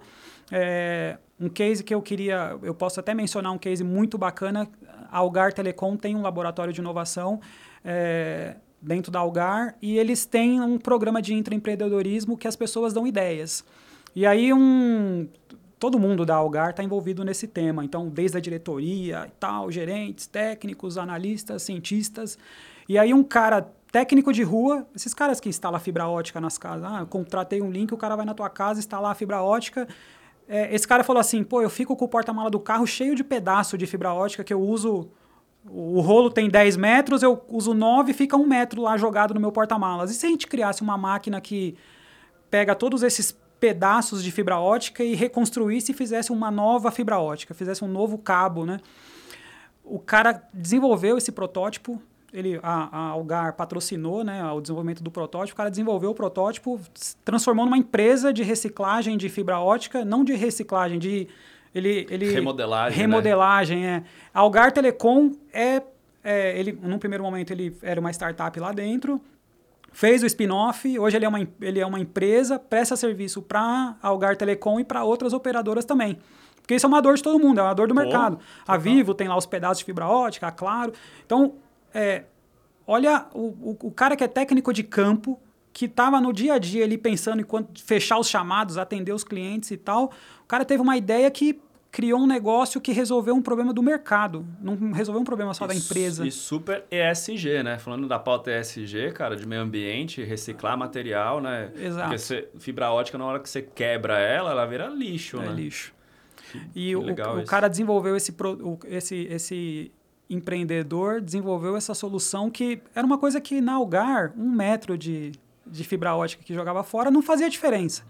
[0.52, 4.70] É, um case que eu queria eu posso até mencionar um case muito bacana
[5.12, 7.40] a Algar Telecom tem um laboratório de inovação
[7.84, 13.06] é, dentro da Algar e eles têm um programa de intraempreendedorismo que as pessoas dão
[13.06, 13.64] ideias.
[14.16, 15.28] E aí um
[15.80, 17.84] todo mundo da Algar está envolvido nesse tema.
[17.84, 22.38] Então, desde a diretoria e tal, gerentes, técnicos, analistas, cientistas.
[22.88, 26.90] E aí um cara técnico de rua, esses caras que instalam fibra ótica nas casas,
[26.90, 29.88] ah, contratei um link, o cara vai na tua casa instalar a fibra ótica
[30.48, 33.24] é, esse cara falou assim: pô, eu fico com o porta-mala do carro cheio de
[33.24, 35.10] pedaço de fibra ótica que eu uso.
[35.66, 39.40] O rolo tem 10 metros, eu uso 9 e fica um metro lá jogado no
[39.40, 40.12] meu porta-malas.
[40.12, 41.78] E se a gente criasse uma máquina que
[42.52, 43.32] pega todos esses
[43.62, 48.18] pedaços de fibra ótica e reconstruísse e fizesse uma nova fibra ótica, fizesse um novo
[48.18, 48.82] cabo, né?
[49.86, 52.02] O cara desenvolveu esse protótipo,
[52.34, 56.82] ele, a, a Algar patrocinou né, o desenvolvimento do protótipo, o cara desenvolveu o protótipo,
[57.24, 61.28] transformou numa empresa de reciclagem de fibra ótica, não de reciclagem, de
[61.76, 62.98] ele, ele remodelagem.
[62.98, 64.04] Remodelagem, né?
[64.06, 64.30] é.
[64.34, 65.84] A Algar Telecom é,
[66.24, 69.22] é, ele, num primeiro momento ele era uma startup lá dentro,
[69.92, 74.36] fez o spin-off, hoje ele é uma, ele é uma empresa, presta serviço para Algar
[74.36, 76.18] Telecom e para outras operadoras também.
[76.64, 78.40] Porque isso é uma dor de todo mundo, é uma dor do mercado.
[78.66, 80.94] a Vivo tem lá os pedaços de fibra ótica, a Claro.
[81.26, 81.56] Então,
[81.94, 82.24] é,
[82.88, 85.40] olha o, o, cara que é técnico de campo,
[85.72, 89.72] que estava no dia a dia ali pensando em fechar os chamados, atender os clientes
[89.72, 90.12] e tal.
[90.44, 91.60] O cara teve uma ideia que
[91.94, 95.68] criou um negócio que resolveu um problema do mercado, não resolveu um problema só e,
[95.68, 96.26] da empresa.
[96.26, 97.78] E super ESG, né?
[97.78, 101.72] Falando da pauta ESG, cara, de meio ambiente, reciclar material, né?
[101.76, 102.10] Exato.
[102.10, 105.54] Porque você, fibra ótica, na hora que você quebra ela, ela vira lixo, é né?
[105.54, 105.94] lixo.
[106.52, 108.36] Que, e que o, o cara desenvolveu esse,
[108.90, 109.92] esse, esse
[110.30, 115.32] empreendedor desenvolveu essa solução que era uma coisa que na Algar, um metro de,
[115.66, 118.04] de fibra ótica que jogava fora, não fazia diferença.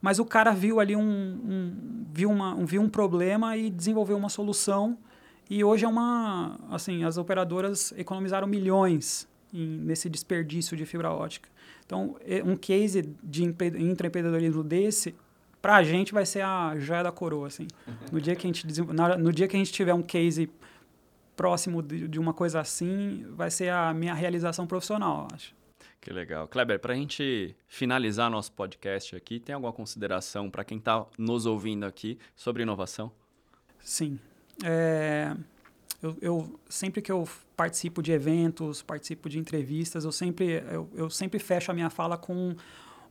[0.00, 4.16] Mas o cara viu ali um, um viu, uma, um, viu um problema e desenvolveu
[4.16, 4.96] uma solução.
[5.48, 6.58] E hoje é uma.
[6.70, 11.48] Assim, as operadoras economizaram milhões em, nesse desperdício de fibra ótica.
[11.84, 15.12] Então, um case de intraempreendedorismo desse,
[15.60, 17.48] para a gente, vai ser a joia da coroa.
[17.48, 17.66] Assim.
[18.12, 18.64] No, dia que a gente,
[19.18, 20.48] no dia que a gente tiver um case
[21.40, 25.54] próximo de, de uma coisa assim, vai ser a minha realização profissional, eu acho.
[25.98, 26.46] Que legal.
[26.46, 31.46] Kleber, para a gente finalizar nosso podcast aqui, tem alguma consideração para quem está nos
[31.46, 33.10] ouvindo aqui sobre inovação?
[33.78, 34.20] Sim.
[34.62, 35.34] É,
[36.02, 37.26] eu, eu, sempre que eu
[37.56, 42.18] participo de eventos, participo de entrevistas, eu sempre, eu, eu sempre fecho a minha fala
[42.18, 42.54] com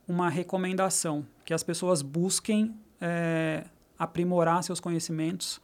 [0.06, 3.64] uma recomendação, que as pessoas busquem é,
[3.98, 5.60] aprimorar seus conhecimentos.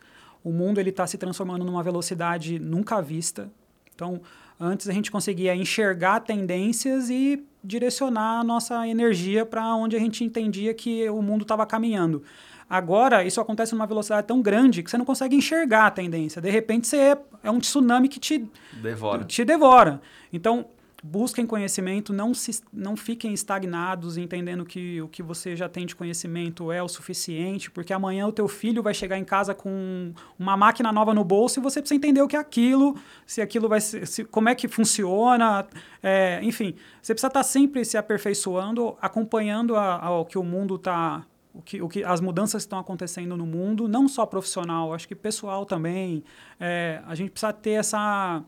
[0.47, 3.51] O mundo ele está se transformando numa velocidade nunca vista.
[3.95, 4.21] Então,
[4.59, 10.25] Antes a gente conseguia enxergar tendências e direcionar a nossa energia para onde a gente
[10.25, 12.23] entendia que o mundo estava caminhando.
[12.69, 16.41] Agora, isso acontece numa velocidade tão grande que você não consegue enxergar a tendência.
[16.41, 19.25] De repente, você é, é um tsunami que te devora.
[19.25, 20.01] Te devora.
[20.33, 20.65] Então,
[21.07, 25.95] busquem conhecimento, não, se, não fiquem estagnados, entendendo que o que você já tem de
[25.95, 30.57] conhecimento é o suficiente, porque amanhã o teu filho vai chegar em casa com uma
[30.57, 33.81] máquina nova no bolso e você precisa entender o que é aquilo, se aquilo vai
[33.81, 35.67] ser, se, como é que funciona,
[36.03, 41.63] é, enfim, você precisa estar sempre se aperfeiçoando, acompanhando o que o mundo está o
[41.63, 45.65] que, o que, as mudanças estão acontecendo no mundo, não só profissional, acho que pessoal
[45.65, 46.23] também.
[46.61, 48.45] É, a gente precisa ter essa,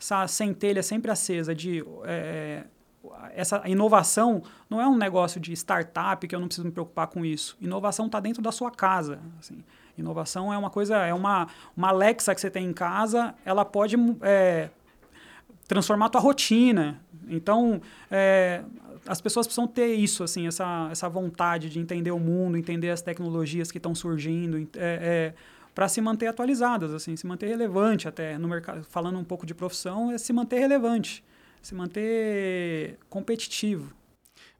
[0.00, 2.64] essa centelha sempre acesa de é,
[3.34, 7.24] essa inovação não é um negócio de startup que eu não preciso me preocupar com
[7.24, 7.56] isso.
[7.60, 9.20] Inovação está dentro da sua casa.
[9.38, 9.62] Assim.
[9.96, 13.96] Inovação é uma coisa, é uma, uma Alexa que você tem em casa, ela pode
[14.22, 14.70] é,
[15.68, 17.00] transformar a tua rotina.
[17.28, 17.80] Então,
[18.10, 18.62] é,
[19.06, 23.02] as pessoas precisam ter isso, assim, essa, essa vontade de entender o mundo, entender as
[23.02, 24.56] tecnologias que estão surgindo.
[24.56, 25.34] É, é
[25.80, 28.84] para se manter atualizadas, assim, se manter relevante até no mercado.
[28.84, 31.24] Falando um pouco de profissão, é se manter relevante,
[31.62, 33.90] se manter competitivo.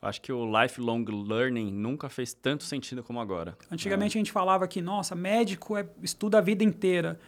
[0.00, 3.54] Eu acho que o lifelong learning nunca fez tanto sentido como agora.
[3.70, 4.18] Antigamente é.
[4.18, 7.20] a gente falava que, nossa, médico é, estuda a vida inteira.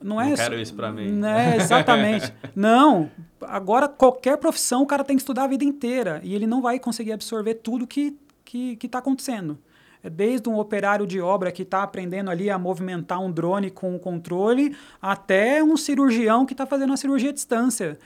[0.00, 1.20] Não, é Não quero isso para mim.
[1.24, 2.32] É, exatamente.
[2.54, 3.10] não.
[3.40, 6.20] Agora, qualquer profissão, o cara tem que estudar a vida inteira.
[6.22, 9.58] E ele não vai conseguir absorver tudo que está que, que tá acontecendo.
[10.06, 13.96] É desde um operário de obra que está aprendendo ali a movimentar um drone com
[13.96, 17.98] o controle, até um cirurgião que está fazendo a cirurgia à distância.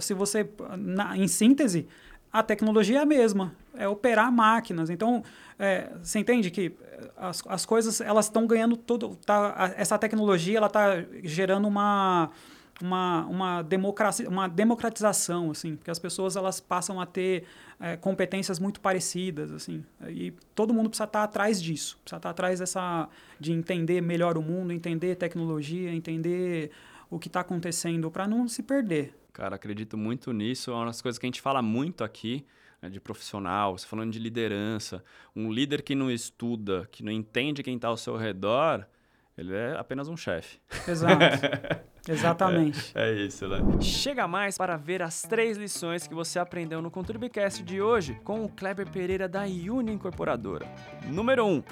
[0.00, 0.48] se você,
[0.78, 1.86] na, em síntese,
[2.32, 4.88] a tecnologia é a mesma, é operar máquinas.
[4.88, 5.22] Então,
[5.58, 6.74] é, você entende que
[7.18, 12.30] as, as coisas elas estão ganhando todo, tá, essa tecnologia ela está gerando uma
[12.82, 17.44] uma, uma, democracia, uma democratização, assim, porque as pessoas elas passam a ter
[17.78, 22.60] é, competências muito parecidas, assim, e todo mundo precisa estar atrás disso, precisa estar atrás
[22.60, 23.08] dessa,
[23.38, 26.70] de entender melhor o mundo, entender tecnologia, entender
[27.10, 29.14] o que está acontecendo para não se perder.
[29.32, 32.44] Cara, acredito muito nisso, é uma das coisas que a gente fala muito aqui,
[32.80, 35.04] né, de profissional, você falando de liderança,
[35.34, 38.86] um líder que não estuda, que não entende quem está ao seu redor,
[39.40, 40.60] ele é apenas um chefe.
[40.86, 41.18] Exato.
[42.06, 42.92] Exatamente.
[42.94, 43.58] É, é, isso, né?
[43.80, 48.44] Chega mais para ver as três lições que você aprendeu no Contribcast de hoje com
[48.44, 50.66] o Kleber Pereira da Uni Incorporadora.
[51.06, 51.48] Número 1.
[51.48, 51.62] Um,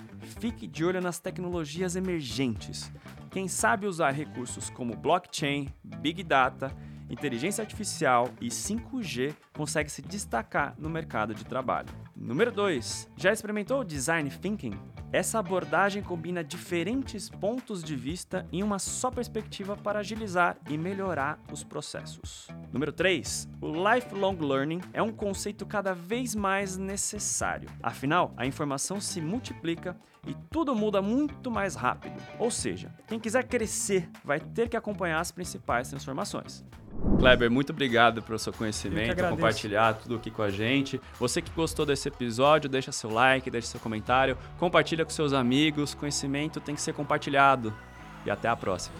[0.41, 2.91] fique de olho nas tecnologias emergentes.
[3.31, 6.75] Quem sabe usar recursos como blockchain, big data
[7.09, 11.89] inteligência artificial e 5G consegue se destacar no mercado de trabalho.
[12.17, 13.11] Número 2.
[13.17, 14.79] Já experimentou o design thinking?
[15.11, 21.41] Essa abordagem combina diferentes pontos de vista em uma só perspectiva para agilizar e melhorar
[21.51, 22.49] os processos.
[22.71, 23.49] Número 3.
[23.61, 27.71] O lifelong learning é um conceito cada vez mais necessário.
[27.83, 29.97] Afinal, a informação se multiplica
[30.29, 32.15] e tudo muda muito mais rápido.
[32.39, 36.65] Ou seja, quem quiser crescer vai ter que acompanhar as principais transformações.
[37.19, 41.01] Kleber, muito obrigado pelo seu conhecimento, compartilhar tudo aqui com a gente.
[41.19, 45.95] Você que gostou desse episódio, deixa seu like, deixa seu comentário, compartilha com seus amigos.
[45.95, 47.73] Conhecimento tem que ser compartilhado.
[48.27, 48.97] E até a próxima.